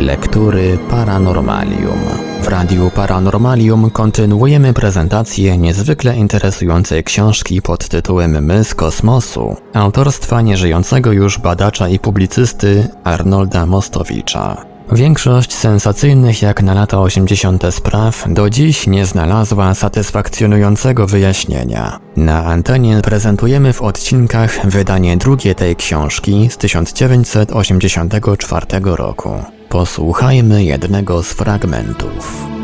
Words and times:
Lektury 0.00 0.78
Paranormalium. 0.90 1.98
W 2.42 2.48
Radiu 2.48 2.90
Paranormalium 2.90 3.90
kontynuujemy 3.90 4.72
prezentację 4.72 5.58
niezwykle 5.58 6.16
interesującej 6.16 7.04
książki 7.04 7.62
pod 7.62 7.88
tytułem 7.88 8.44
My 8.44 8.64
z 8.64 8.74
kosmosu, 8.74 9.56
autorstwa 9.74 10.40
nieżyjącego 10.40 11.12
już 11.12 11.38
badacza 11.38 11.88
i 11.88 11.98
publicysty 11.98 12.88
Arnolda 13.04 13.66
Mostowicza. 13.66 14.66
Większość 14.92 15.54
sensacyjnych 15.54 16.42
jak 16.42 16.62
na 16.62 16.74
lata 16.74 17.00
80. 17.00 17.64
spraw 17.70 18.24
do 18.28 18.50
dziś 18.50 18.86
nie 18.86 19.06
znalazła 19.06 19.74
satysfakcjonującego 19.74 21.06
wyjaśnienia. 21.06 22.00
Na 22.16 22.44
antenie 22.44 23.00
prezentujemy 23.02 23.72
w 23.72 23.82
odcinkach 23.82 24.66
wydanie 24.66 25.16
drugie 25.16 25.54
tej 25.54 25.76
książki 25.76 26.48
z 26.50 26.56
1984 26.56 28.66
roku. 28.84 29.30
Posłuchajmy 29.68 30.64
jednego 30.64 31.22
z 31.22 31.32
fragmentów. 31.32 32.59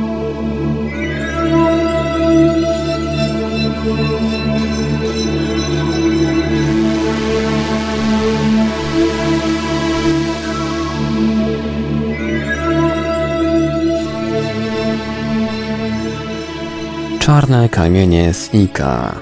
Czarne 17.26 17.68
kamienie 17.68 18.34
z 18.34 18.54
Ika. 18.54 19.14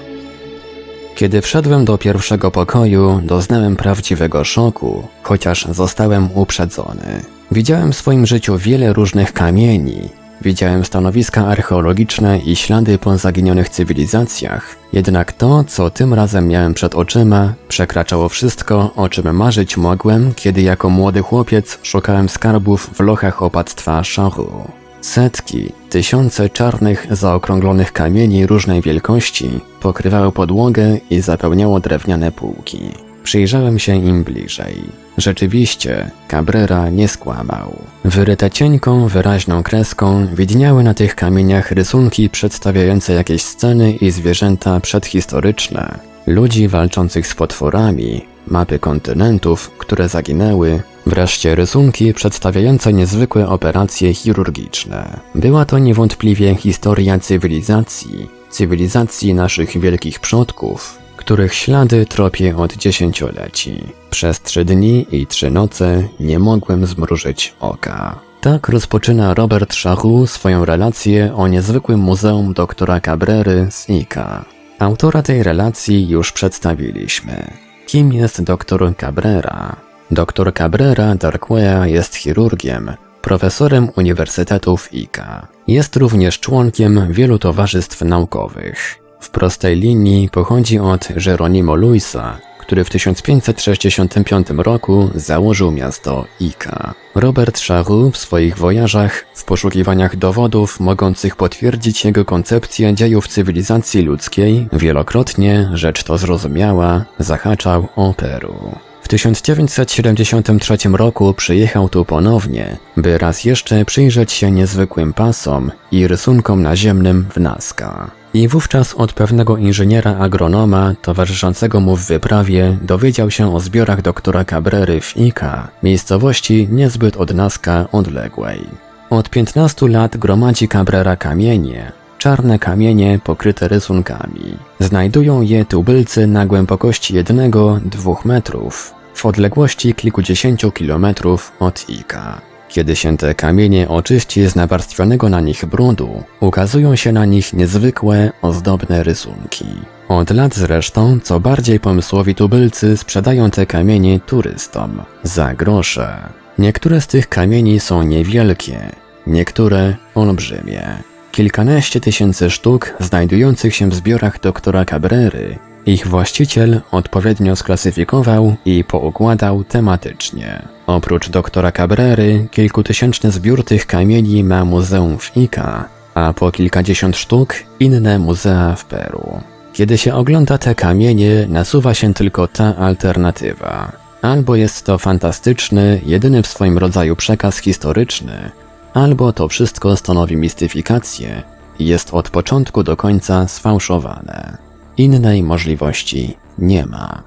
Kiedy 1.15 1.41
wszedłem 1.41 1.85
do 1.85 1.97
pierwszego 1.97 2.51
pokoju, 2.51 3.21
doznałem 3.23 3.75
prawdziwego 3.75 4.43
szoku, 4.43 5.07
chociaż 5.23 5.67
zostałem 5.71 6.29
uprzedzony. 6.35 7.21
Widziałem 7.51 7.91
w 7.91 7.95
swoim 7.95 8.25
życiu 8.25 8.57
wiele 8.57 8.93
różnych 8.93 9.33
kamieni. 9.33 10.09
Widziałem 10.41 10.85
stanowiska 10.85 11.47
archeologiczne 11.47 12.39
i 12.39 12.55
ślady 12.55 12.97
po 12.97 13.17
zaginionych 13.17 13.69
cywilizacjach, 13.69 14.75
jednak 14.93 15.31
to, 15.31 15.63
co 15.63 15.89
tym 15.89 16.13
razem 16.13 16.47
miałem 16.47 16.73
przed 16.73 16.95
oczyma, 16.95 17.53
przekraczało 17.67 18.29
wszystko, 18.29 18.91
o 18.95 19.09
czym 19.09 19.35
marzyć 19.35 19.77
mogłem, 19.77 20.33
kiedy 20.33 20.61
jako 20.61 20.89
młody 20.89 21.21
chłopiec 21.21 21.79
szukałem 21.83 22.29
skarbów 22.29 22.89
w 22.93 22.99
lochach 22.99 23.43
opactwa 23.43 24.03
Szachu. 24.03 24.84
Setki, 25.05 25.71
tysiące 25.89 26.49
czarnych, 26.49 27.07
zaokrąglonych 27.11 27.93
kamieni 27.93 28.47
różnej 28.47 28.81
wielkości 28.81 29.49
pokrywały 29.81 30.31
podłogę 30.31 30.97
i 31.09 31.21
zapełniało 31.21 31.79
drewniane 31.79 32.31
półki. 32.31 32.79
Przyjrzałem 33.23 33.79
się 33.79 33.95
im 33.95 34.23
bliżej. 34.23 34.75
Rzeczywiście, 35.17 36.11
Cabrera 36.27 36.89
nie 36.89 37.07
skłamał. 37.07 37.75
Wyryte 38.05 38.51
cienką, 38.51 39.07
wyraźną 39.07 39.63
kreską 39.63 40.27
widniały 40.35 40.83
na 40.83 40.93
tych 40.93 41.15
kamieniach 41.15 41.71
rysunki 41.71 42.29
przedstawiające 42.29 43.13
jakieś 43.13 43.41
sceny 43.41 43.91
i 43.91 44.11
zwierzęta 44.11 44.79
przedhistoryczne, 44.79 45.99
ludzi 46.27 46.67
walczących 46.67 47.27
z 47.27 47.35
potworami, 47.35 48.25
mapy 48.47 48.79
kontynentów, 48.79 49.71
które 49.77 50.09
zaginęły, 50.09 50.83
wreszcie 51.05 51.55
rysunki 51.55 52.13
przedstawiające 52.13 52.93
niezwykłe 52.93 53.49
operacje 53.49 54.13
chirurgiczne. 54.13 55.19
Była 55.35 55.65
to 55.65 55.79
niewątpliwie 55.79 56.55
historia 56.55 57.19
cywilizacji, 57.19 58.29
cywilizacji 58.49 59.33
naszych 59.33 59.79
wielkich 59.79 60.19
przodków, 60.19 60.97
których 61.17 61.53
ślady 61.53 62.05
tropię 62.05 62.57
od 62.57 62.75
dziesięcioleci. 62.75 63.83
Przez 64.09 64.41
trzy 64.41 64.65
dni 64.65 65.05
i 65.11 65.27
trzy 65.27 65.51
noce 65.51 66.03
nie 66.19 66.39
mogłem 66.39 66.85
zmrużyć 66.85 67.53
oka. 67.59 68.19
Tak 68.41 68.69
rozpoczyna 68.69 69.33
Robert 69.33 69.73
Shahu 69.73 70.27
swoją 70.27 70.65
relację 70.65 71.35
o 71.35 71.47
niezwykłym 71.47 71.99
muzeum 71.99 72.53
doktora 72.53 73.01
Cabrery 73.01 73.67
z 73.71 73.89
Ika. 73.89 74.45
Autora 74.79 75.21
tej 75.23 75.43
relacji 75.43 76.09
już 76.09 76.31
przedstawiliśmy. 76.31 77.51
Kim 77.87 78.13
jest 78.13 78.43
dr 78.43 78.95
Cabrera? 78.97 79.84
Dr 80.11 80.53
Cabrera 80.53 81.15
Darquea 81.15 81.87
jest 81.87 82.15
chirurgiem, 82.15 82.93
profesorem 83.21 83.89
Uniwersytetu 83.95 84.77
w 84.77 84.93
Ica. 84.93 85.47
Jest 85.67 85.95
również 85.95 86.39
członkiem 86.39 87.13
wielu 87.13 87.39
towarzystw 87.39 88.01
naukowych. 88.01 88.99
W 89.19 89.29
prostej 89.29 89.75
linii 89.75 90.29
pochodzi 90.29 90.79
od 90.79 91.07
Geronimo 91.25 91.75
Luisa, 91.75 92.37
który 92.59 92.83
w 92.83 92.89
1565 92.89 94.47
roku 94.57 95.09
założył 95.15 95.71
miasto 95.71 96.25
Ica. 96.39 96.93
Robert 97.15 97.59
Charoux 97.59 98.15
w 98.15 98.17
swoich 98.17 98.57
wojażach, 98.57 99.25
w 99.35 99.43
poszukiwaniach 99.43 100.15
dowodów 100.15 100.79
mogących 100.79 101.35
potwierdzić 101.35 102.05
jego 102.05 102.25
koncepcję 102.25 102.93
dziejów 102.93 103.27
cywilizacji 103.27 104.01
ludzkiej, 104.01 104.67
wielokrotnie, 104.73 105.69
rzecz 105.73 106.03
to 106.03 106.17
zrozumiała, 106.17 107.05
zahaczał 107.19 107.87
o 107.95 108.13
Peru. 108.13 108.75
W 109.05 109.07
1973 109.07 110.77
roku 110.93 111.33
przyjechał 111.33 111.89
tu 111.89 112.05
ponownie, 112.05 112.77
by 112.97 113.17
raz 113.17 113.43
jeszcze 113.43 113.85
przyjrzeć 113.85 114.31
się 114.31 114.51
niezwykłym 114.51 115.13
pasom 115.13 115.71
i 115.91 116.07
rysunkom 116.07 116.61
naziemnym 116.61 117.25
w 117.33 117.37
Nazca. 117.37 118.11
I 118.33 118.47
wówczas 118.47 118.93
od 118.93 119.13
pewnego 119.13 119.57
inżyniera 119.57 120.17
agronoma 120.17 120.93
towarzyszącego 121.01 121.79
mu 121.79 121.95
w 121.95 122.05
wyprawie 122.05 122.77
dowiedział 122.81 123.31
się 123.31 123.55
o 123.55 123.59
zbiorach 123.59 124.01
doktora 124.01 124.45
Cabrery 124.45 125.01
w 125.01 125.17
Ica, 125.17 125.67
miejscowości 125.83 126.67
niezbyt 126.71 127.17
od 127.17 127.33
Nazca 127.33 127.87
odległej. 127.91 128.67
Od 129.09 129.29
15 129.29 129.87
lat 129.87 130.17
gromadzi 130.17 130.67
Cabrera 130.67 131.15
kamienie, 131.15 131.91
czarne 132.17 132.59
kamienie 132.59 133.19
pokryte 133.23 133.67
rysunkami. 133.67 134.57
Znajdują 134.79 135.41
je 135.41 135.65
tubylcy 135.65 136.27
na 136.27 136.45
głębokości 136.45 137.15
jednego, 137.15 137.79
dwóch 137.85 138.25
metrów, 138.25 138.93
w 139.13 139.25
odległości 139.25 139.93
kilkudziesięciu 139.93 140.71
kilometrów 140.71 141.51
od 141.59 141.89
Ika. 141.89 142.41
Kiedy 142.69 142.95
się 142.95 143.17
te 143.17 143.35
kamienie 143.35 143.87
oczyści 143.87 144.45
z 144.47 144.55
nawarstwionego 144.55 145.29
na 145.29 145.41
nich 145.41 145.65
brudu, 145.65 146.23
ukazują 146.39 146.95
się 146.95 147.11
na 147.11 147.25
nich 147.25 147.53
niezwykłe, 147.53 148.31
ozdobne 148.41 149.03
rysunki. 149.03 149.65
Od 150.07 150.31
lat 150.31 150.55
zresztą, 150.55 151.19
co 151.23 151.39
bardziej 151.39 151.79
pomysłowi 151.79 152.35
tubylcy 152.35 152.97
sprzedają 152.97 153.51
te 153.51 153.65
kamienie 153.65 154.19
turystom 154.19 155.01
za 155.23 155.53
grosze. 155.53 156.29
Niektóre 156.57 157.01
z 157.01 157.07
tych 157.07 157.29
kamieni 157.29 157.79
są 157.79 158.03
niewielkie, 158.03 158.79
niektóre 159.27 159.95
olbrzymie. 160.15 161.14
Kilkanaście 161.35 161.99
tysięcy 161.99 162.49
sztuk 162.49 162.93
znajdujących 162.99 163.75
się 163.75 163.89
w 163.89 163.95
zbiorach 163.95 164.39
doktora 164.39 164.85
Cabrery 164.85 165.59
ich 165.85 166.07
właściciel 166.07 166.81
odpowiednio 166.91 167.55
sklasyfikował 167.55 168.55
i 168.65 168.83
poukładał 168.83 169.63
tematycznie. 169.63 170.61
Oprócz 170.87 171.29
doktora 171.29 171.71
Cabrery, 171.71 172.47
kilkutysięczny 172.51 173.31
zbiór 173.31 173.63
tych 173.63 173.85
kamieni 173.85 174.43
ma 174.43 174.65
muzeum 174.65 175.17
w 175.19 175.37
Ica, 175.37 175.89
a 176.13 176.33
po 176.33 176.51
kilkadziesiąt 176.51 177.17
sztuk 177.17 177.55
inne 177.79 178.19
muzea 178.19 178.75
w 178.75 178.85
Peru. 178.85 179.41
Kiedy 179.73 179.97
się 179.97 180.13
ogląda 180.13 180.57
te 180.57 180.75
kamienie, 180.75 181.45
nasuwa 181.49 181.93
się 181.93 182.13
tylko 182.13 182.47
ta 182.47 182.77
alternatywa. 182.77 183.91
Albo 184.21 184.55
jest 184.55 184.85
to 184.85 184.97
fantastyczny, 184.97 186.01
jedyny 186.05 186.43
w 186.43 186.47
swoim 186.47 186.77
rodzaju 186.77 187.15
przekaz 187.15 187.57
historyczny, 187.57 188.51
albo 188.95 189.33
to 189.33 189.47
wszystko 189.47 189.95
stanowi 189.95 190.37
mistyfikację 190.37 191.43
i 191.79 191.85
jest 191.85 192.13
od 192.13 192.29
początku 192.29 192.83
do 192.83 192.97
końca 192.97 193.47
sfałszowane. 193.47 194.57
Innej 194.97 195.43
możliwości 195.43 196.37
nie 196.57 196.85
ma. 196.85 197.23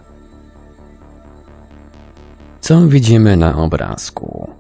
Co 2.60 2.86
widzimy 2.86 3.36
na 3.36 3.56
obrazku? 3.56 4.50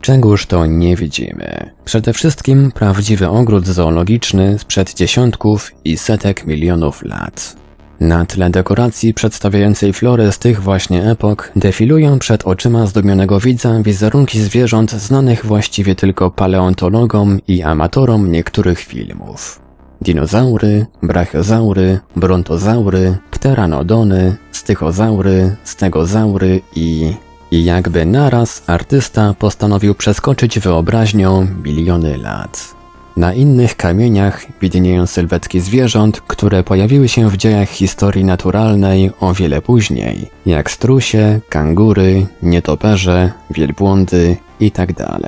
Czegóż 0.00 0.46
to 0.46 0.66
nie 0.66 0.96
widzimy? 0.96 1.70
Przede 1.84 2.12
wszystkim 2.12 2.72
prawdziwy 2.72 3.28
ogród 3.28 3.66
zoologiczny 3.66 4.58
sprzed 4.58 4.94
dziesiątków 4.94 5.72
i 5.84 5.96
setek 5.96 6.46
milionów 6.46 7.02
lat. 7.02 7.56
Na 8.00 8.26
tle 8.26 8.50
dekoracji 8.50 9.14
przedstawiającej 9.14 9.92
florę 9.92 10.32
z 10.32 10.38
tych 10.38 10.62
właśnie 10.62 11.10
epok 11.10 11.52
defilują 11.56 12.18
przed 12.18 12.46
oczyma 12.46 12.86
zdumionego 12.86 13.40
widza 13.40 13.82
wizerunki 13.82 14.40
zwierząt 14.40 14.90
znanych 14.90 15.46
właściwie 15.46 15.94
tylko 15.94 16.30
paleontologom 16.30 17.38
i 17.48 17.62
amatorom 17.62 18.32
niektórych 18.32 18.78
filmów. 18.78 19.60
Dinozaury, 20.00 20.86
brachiozaury, 21.02 21.98
brontozaury, 22.16 23.18
pteranodony, 23.30 24.36
stychozaury, 24.52 25.56
stegozaury 25.64 26.60
i... 26.76 27.12
I 27.52 27.64
jakby 27.64 28.06
naraz 28.06 28.62
artysta 28.66 29.34
postanowił 29.38 29.94
przeskoczyć 29.94 30.58
wyobraźnią 30.58 31.46
miliony 31.64 32.18
lat. 32.18 32.79
Na 33.16 33.34
innych 33.34 33.76
kamieniach 33.76 34.46
widnieją 34.60 35.06
sylwetki 35.06 35.60
zwierząt, 35.60 36.20
które 36.20 36.62
pojawiły 36.62 37.08
się 37.08 37.30
w 37.30 37.36
dziejach 37.36 37.68
historii 37.68 38.24
naturalnej 38.24 39.10
o 39.20 39.34
wiele 39.34 39.62
później, 39.62 40.30
jak 40.46 40.70
strusie, 40.70 41.40
kangury, 41.48 42.26
nietoperze, 42.42 43.32
wielbłądy 43.50 44.36
itd. 44.60 45.18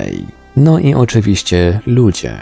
No 0.57 0.79
i 0.79 0.95
oczywiście 0.95 1.81
ludzie. 1.87 2.37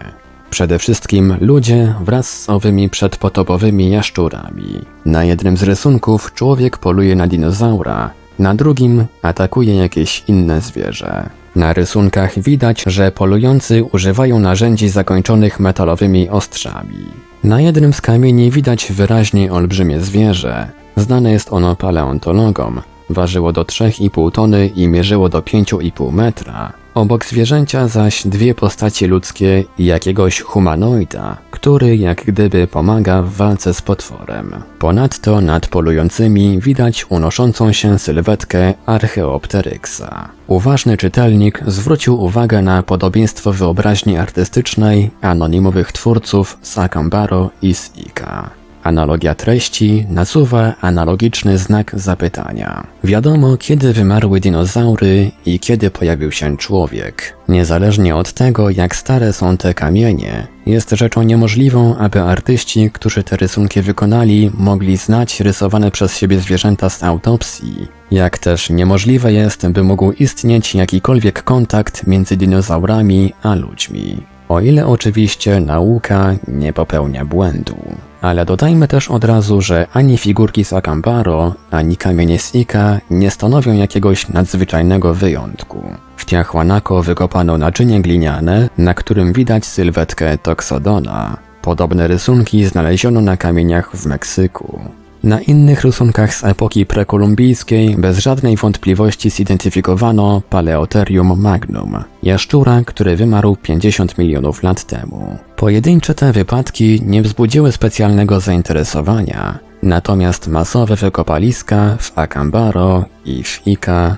Przede 0.51 0.79
wszystkim 0.79 1.37
ludzie 1.41 1.95
wraz 2.01 2.43
z 2.43 2.51
owymi 2.51 2.89
przedpotopowymi 2.89 3.91
jaszczurami. 3.91 4.81
Na 5.05 5.25
jednym 5.25 5.57
z 5.57 5.63
rysunków 5.63 6.35
człowiek 6.35 6.79
poluje 6.79 7.17
na 7.17 7.27
dinozaura, 7.27 8.11
na 8.39 8.55
drugim 8.55 9.05
atakuje 9.23 9.75
jakieś 9.75 10.25
inne 10.29 10.61
zwierzę. 10.61 11.40
Na 11.61 11.73
rysunkach 11.73 12.39
widać, 12.39 12.85
że 12.87 13.13
polujący 13.13 13.85
używają 13.85 14.39
narzędzi 14.39 14.89
zakończonych 14.89 15.61
metalowymi 15.61 16.29
ostrzami. 16.29 17.07
Na 17.45 17.61
jednym 17.61 17.93
z 17.93 18.01
kamieni 18.01 18.51
widać 18.51 18.93
wyraźnie 18.93 19.53
olbrzymie 19.53 20.01
zwierzę. 20.01 20.71
Znane 20.97 21.33
jest 21.33 21.53
ono 21.53 21.77
paleontologom. 21.77 22.81
Ważyło 23.11 23.53
do 23.53 23.63
3,5 23.63 24.33
tony 24.33 24.67
i 24.67 24.89
mierzyło 24.89 25.29
do 25.29 25.41
5,5 25.41 26.13
metra. 26.13 26.73
Obok 26.95 27.25
zwierzęcia 27.25 27.89
zaś 27.89 28.27
dwie 28.27 28.55
postacie 28.55 29.07
ludzkie 29.07 29.65
i 29.79 29.85
jakiegoś 29.85 30.41
humanoida, 30.41 31.37
który 31.51 31.97
jak 31.97 32.25
gdyby 32.25 32.67
pomaga 32.67 33.23
w 33.23 33.33
walce 33.33 33.75
z 33.75 33.83
potworem. 33.83 34.55
Ponadto 34.79 35.41
nad 35.41 35.67
polującymi 35.67 36.61
widać 36.61 37.07
unoszącą 37.09 37.73
się 37.73 37.99
sylwetkę 37.99 38.75
Archeopteryxa. 38.87 40.29
Uważny 40.47 40.97
czytelnik 40.97 41.63
zwrócił 41.67 42.23
uwagę 42.23 42.63
na 42.63 42.83
podobieństwo 42.83 43.53
wyobraźni 43.53 44.17
artystycznej 44.17 45.11
anonimowych 45.21 45.93
twórców 45.93 46.59
z 46.63 46.79
Akambaro 46.79 47.51
i 47.63 47.75
z 47.75 47.97
Ika. 47.97 48.60
Analogia 48.83 49.35
treści 49.35 50.07
nasuwa 50.11 50.75
analogiczny 50.81 51.59
znak 51.59 51.93
zapytania. 51.95 52.87
Wiadomo, 53.05 53.57
kiedy 53.57 53.93
wymarły 53.93 54.41
dinozaury 54.41 55.31
i 55.47 55.61
kiedy 55.61 55.91
pojawił 55.91 56.33
się 56.33 56.57
człowiek. 56.57 57.37
Niezależnie 57.49 58.17
od 58.17 58.33
tego, 58.33 58.71
jak 58.71 58.97
stare 58.97 59.33
są 59.33 59.57
te 59.57 59.75
kamienie, 59.75 60.47
jest 60.67 60.91
rzeczą 60.91 61.23
niemożliwą, 61.23 61.97
aby 61.97 62.21
artyści, 62.21 62.91
którzy 62.93 63.23
te 63.23 63.37
rysunki 63.37 63.83
wykonali, 63.83 64.51
mogli 64.55 64.97
znać 64.97 65.41
rysowane 65.41 65.91
przez 65.91 66.17
siebie 66.17 66.41
zwierzęta 66.41 66.91
z 66.91 67.03
autopsji. 67.03 67.89
Jak 68.11 68.39
też 68.39 68.71
niemożliwe 68.71 69.33
jest, 69.33 69.69
by 69.69 69.83
mógł 69.83 70.13
istnieć 70.13 70.75
jakikolwiek 70.75 71.43
kontakt 71.43 72.07
między 72.07 72.37
dinozaurami 72.37 73.33
a 73.43 73.55
ludźmi. 73.55 74.23
O 74.49 74.61
ile 74.61 74.87
oczywiście 74.87 75.61
nauka 75.61 76.35
nie 76.49 76.73
popełnia 76.73 77.25
błędu. 77.25 77.77
Ale 78.21 78.45
dodajmy 78.45 78.89
też 78.89 79.11
od 79.11 79.25
razu, 79.25 79.61
że 79.61 79.87
ani 79.93 80.19
figurki 80.19 80.65
z 80.65 80.73
Akambaro, 80.73 81.55
ani 81.71 81.97
kamienie 81.97 82.39
z 82.39 82.55
Ika 82.55 83.01
nie 83.11 83.31
stanowią 83.31 83.73
jakiegoś 83.73 84.29
nadzwyczajnego 84.29 85.15
wyjątku. 85.15 85.83
W 86.17 86.27
Tiahuanaco 86.27 87.03
wykopano 87.03 87.59
naczynie 87.59 88.03
gliniane, 88.03 88.69
na 88.79 88.95
którym 88.95 89.33
widać 89.33 89.67
sylwetkę 89.67 90.39
Toxodona. 90.39 91.37
Podobne 91.63 92.09
rysunki 92.09 92.65
znaleziono 92.65 93.21
na 93.21 93.37
kamieniach 93.37 93.97
w 93.97 94.07
Meksyku. 94.07 94.81
Na 95.25 95.41
innych 95.41 95.83
rysunkach 95.83 96.35
z 96.35 96.45
epoki 96.45 96.87
prekolumbijskiej 96.87 97.97
bez 97.99 98.19
żadnej 98.19 98.57
wątpliwości 98.57 99.31
zidentyfikowano 99.31 100.43
Paleotherium 100.51 101.41
magnum, 101.41 102.05
jaszczura, 102.23 102.83
który 102.87 103.17
wymarł 103.17 103.57
50 103.57 104.19
milionów 104.19 104.63
lat 104.63 104.85
temu. 104.85 105.39
Pojedyncze 105.57 106.15
te 106.15 106.33
wypadki 106.33 107.03
nie 107.07 107.23
wzbudziły 107.23 107.73
specjalnego 107.73 108.41
zainteresowania, 108.41 109.59
natomiast 109.83 110.49
masowe 110.49 110.97
wykopaliska 110.97 111.97
w 112.01 112.19
Acambaro 112.19 113.05
i 113.25 113.43
w 113.43 113.67
Ica, 113.67 114.17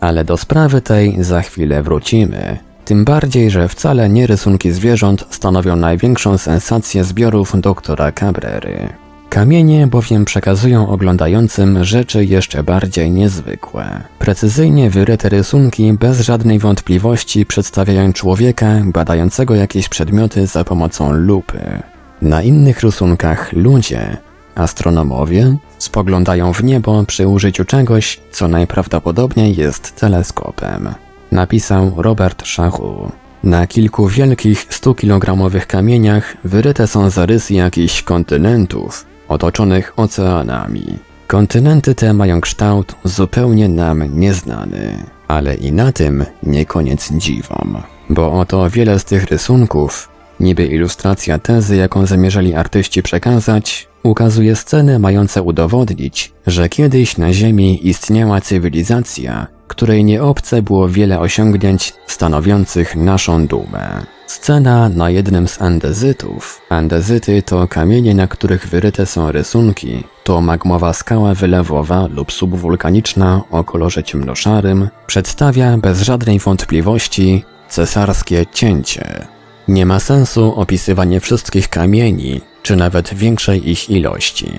ale 0.00 0.24
do 0.24 0.36
sprawy 0.36 0.80
tej 0.80 1.24
za 1.24 1.42
chwilę 1.42 1.82
wrócimy. 1.82 2.58
Tym 2.84 3.04
bardziej, 3.04 3.50
że 3.50 3.68
wcale 3.68 4.08
nie 4.08 4.26
rysunki 4.26 4.72
zwierząt 4.72 5.24
stanowią 5.30 5.76
największą 5.76 6.38
sensację 6.38 7.04
zbiorów 7.04 7.60
doktora 7.60 8.12
Cabrery. 8.12 9.03
Kamienie 9.34 9.86
bowiem 9.86 10.24
przekazują 10.24 10.88
oglądającym 10.88 11.84
rzeczy 11.84 12.24
jeszcze 12.24 12.62
bardziej 12.62 13.10
niezwykłe. 13.10 14.00
Precyzyjnie 14.18 14.90
wyryte 14.90 15.28
rysunki 15.28 15.92
bez 15.92 16.20
żadnej 16.20 16.58
wątpliwości 16.58 17.46
przedstawiają 17.46 18.12
człowieka 18.12 18.66
badającego 18.84 19.54
jakieś 19.54 19.88
przedmioty 19.88 20.46
za 20.46 20.64
pomocą 20.64 21.12
lupy. 21.12 21.82
Na 22.22 22.42
innych 22.42 22.80
rysunkach 22.80 23.52
ludzie, 23.52 24.16
astronomowie, 24.54 25.56
spoglądają 25.78 26.52
w 26.52 26.64
niebo 26.64 27.04
przy 27.04 27.28
użyciu 27.28 27.64
czegoś, 27.64 28.20
co 28.30 28.48
najprawdopodobniej 28.48 29.56
jest 29.56 29.96
teleskopem. 29.96 30.94
Napisał 31.32 31.92
Robert 31.96 32.46
Szachu. 32.46 33.12
Na 33.44 33.66
kilku 33.66 34.08
wielkich 34.08 34.68
100-kilogramowych 34.68 35.66
kamieniach 35.66 36.36
wyryte 36.44 36.86
są 36.86 37.10
zarysy 37.10 37.54
jakichś 37.54 38.02
kontynentów, 38.02 39.13
otoczonych 39.34 39.92
oceanami. 39.96 40.98
Kontynenty 41.26 41.94
te 41.94 42.12
mają 42.12 42.40
kształt 42.40 42.94
zupełnie 43.04 43.68
nam 43.68 44.20
nieznany, 44.20 45.04
ale 45.28 45.54
i 45.54 45.72
na 45.72 45.92
tym 45.92 46.24
nie 46.42 46.66
koniec 46.66 47.12
dziwom, 47.12 47.82
bo 48.10 48.32
oto 48.32 48.70
wiele 48.70 48.98
z 48.98 49.04
tych 49.04 49.24
rysunków, 49.24 50.08
niby 50.40 50.66
ilustracja 50.66 51.38
tezy, 51.38 51.76
jaką 51.76 52.06
zamierzali 52.06 52.54
artyści 52.54 53.02
przekazać, 53.02 53.88
ukazuje 54.02 54.56
sceny 54.56 54.98
mające 54.98 55.42
udowodnić, 55.42 56.32
że 56.46 56.68
kiedyś 56.68 57.18
na 57.18 57.32
Ziemi 57.32 57.88
istniała 57.88 58.40
cywilizacja, 58.40 59.46
której 59.68 60.04
nieobce 60.04 60.62
było 60.62 60.88
wiele 60.88 61.20
osiągnięć 61.20 61.92
stanowiących 62.06 62.96
naszą 62.96 63.46
dumę. 63.46 64.13
Scena 64.26 64.88
na 64.88 65.10
jednym 65.10 65.48
z 65.48 65.62
andezytów. 65.62 66.60
Andezyty 66.68 67.42
to 67.42 67.68
kamienie, 67.68 68.14
na 68.14 68.26
których 68.26 68.68
wyryte 68.68 69.06
są 69.06 69.32
rysunki. 69.32 70.04
To 70.24 70.40
magmowa 70.40 70.92
skała 70.92 71.34
wylewowa 71.34 72.06
lub 72.06 72.32
subwulkaniczna 72.32 73.42
o 73.50 73.64
kolorze 73.64 74.04
ciemnoszarym. 74.04 74.88
Przedstawia 75.06 75.76
bez 75.76 76.02
żadnej 76.02 76.38
wątpliwości 76.38 77.44
cesarskie 77.68 78.46
cięcie. 78.52 79.26
Nie 79.68 79.86
ma 79.86 80.00
sensu 80.00 80.54
opisywanie 80.56 81.20
wszystkich 81.20 81.68
kamieni, 81.68 82.40
czy 82.62 82.76
nawet 82.76 83.14
większej 83.14 83.70
ich 83.70 83.90
ilości. 83.90 84.50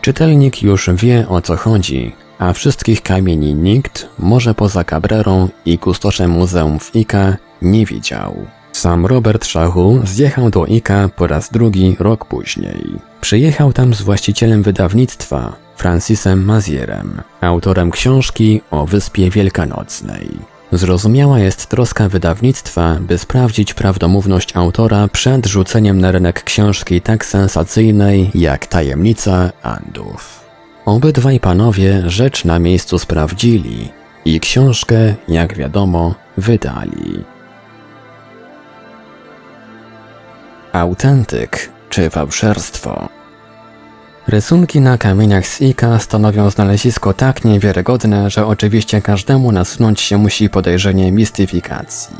Czytelnik 0.00 0.62
już 0.62 0.90
wie 0.90 1.28
o 1.28 1.40
co 1.40 1.56
chodzi, 1.56 2.12
a 2.38 2.52
wszystkich 2.52 3.02
kamieni 3.02 3.54
nikt, 3.54 4.08
może 4.18 4.54
poza 4.54 4.84
Cabrerą 4.84 5.48
i 5.66 5.78
kustoszem 5.78 6.30
muzeum 6.30 6.78
w 6.78 6.96
Ica, 6.96 7.36
nie 7.62 7.86
widział. 7.86 8.46
Sam 8.80 9.06
Robert 9.06 9.46
Szachu 9.46 10.00
zjechał 10.04 10.50
do 10.50 10.66
Ika 10.66 11.08
po 11.16 11.26
raz 11.26 11.50
drugi 11.50 11.96
rok 11.98 12.24
później. 12.24 12.84
Przyjechał 13.20 13.72
tam 13.72 13.94
z 13.94 14.02
właścicielem 14.02 14.62
wydawnictwa, 14.62 15.56
Francisem 15.76 16.44
Mazierem, 16.44 17.20
autorem 17.40 17.90
książki 17.90 18.60
o 18.70 18.86
Wyspie 18.86 19.30
Wielkanocnej. 19.30 20.28
Zrozumiała 20.72 21.38
jest 21.38 21.66
troska 21.66 22.08
wydawnictwa, 22.08 22.96
by 23.00 23.18
sprawdzić 23.18 23.74
prawdomówność 23.74 24.56
autora 24.56 25.08
przed 25.08 25.46
rzuceniem 25.46 26.00
na 26.00 26.12
rynek 26.12 26.44
książki 26.44 27.00
tak 27.00 27.24
sensacyjnej 27.24 28.30
jak 28.34 28.66
Tajemnica 28.66 29.52
Andów. 29.62 30.44
Obydwaj 30.84 31.40
panowie 31.40 32.02
rzecz 32.06 32.44
na 32.44 32.58
miejscu 32.58 32.98
sprawdzili 32.98 33.88
i 34.24 34.40
książkę, 34.40 35.14
jak 35.28 35.54
wiadomo, 35.54 36.14
wydali. 36.36 37.39
Autentyk 40.72 41.70
czy 41.88 42.10
fałszerstwo? 42.10 43.08
Rysunki 44.28 44.80
na 44.80 44.98
kamieniach 44.98 45.46
z 45.46 45.60
Ika 45.60 45.98
stanowią 45.98 46.50
znalezisko 46.50 47.14
tak 47.14 47.44
niewiarygodne, 47.44 48.30
że 48.30 48.46
oczywiście 48.46 49.02
każdemu 49.02 49.52
nasunąć 49.52 50.00
się 50.00 50.18
musi 50.18 50.50
podejrzenie 50.50 51.12
mistyfikacji. 51.12 52.16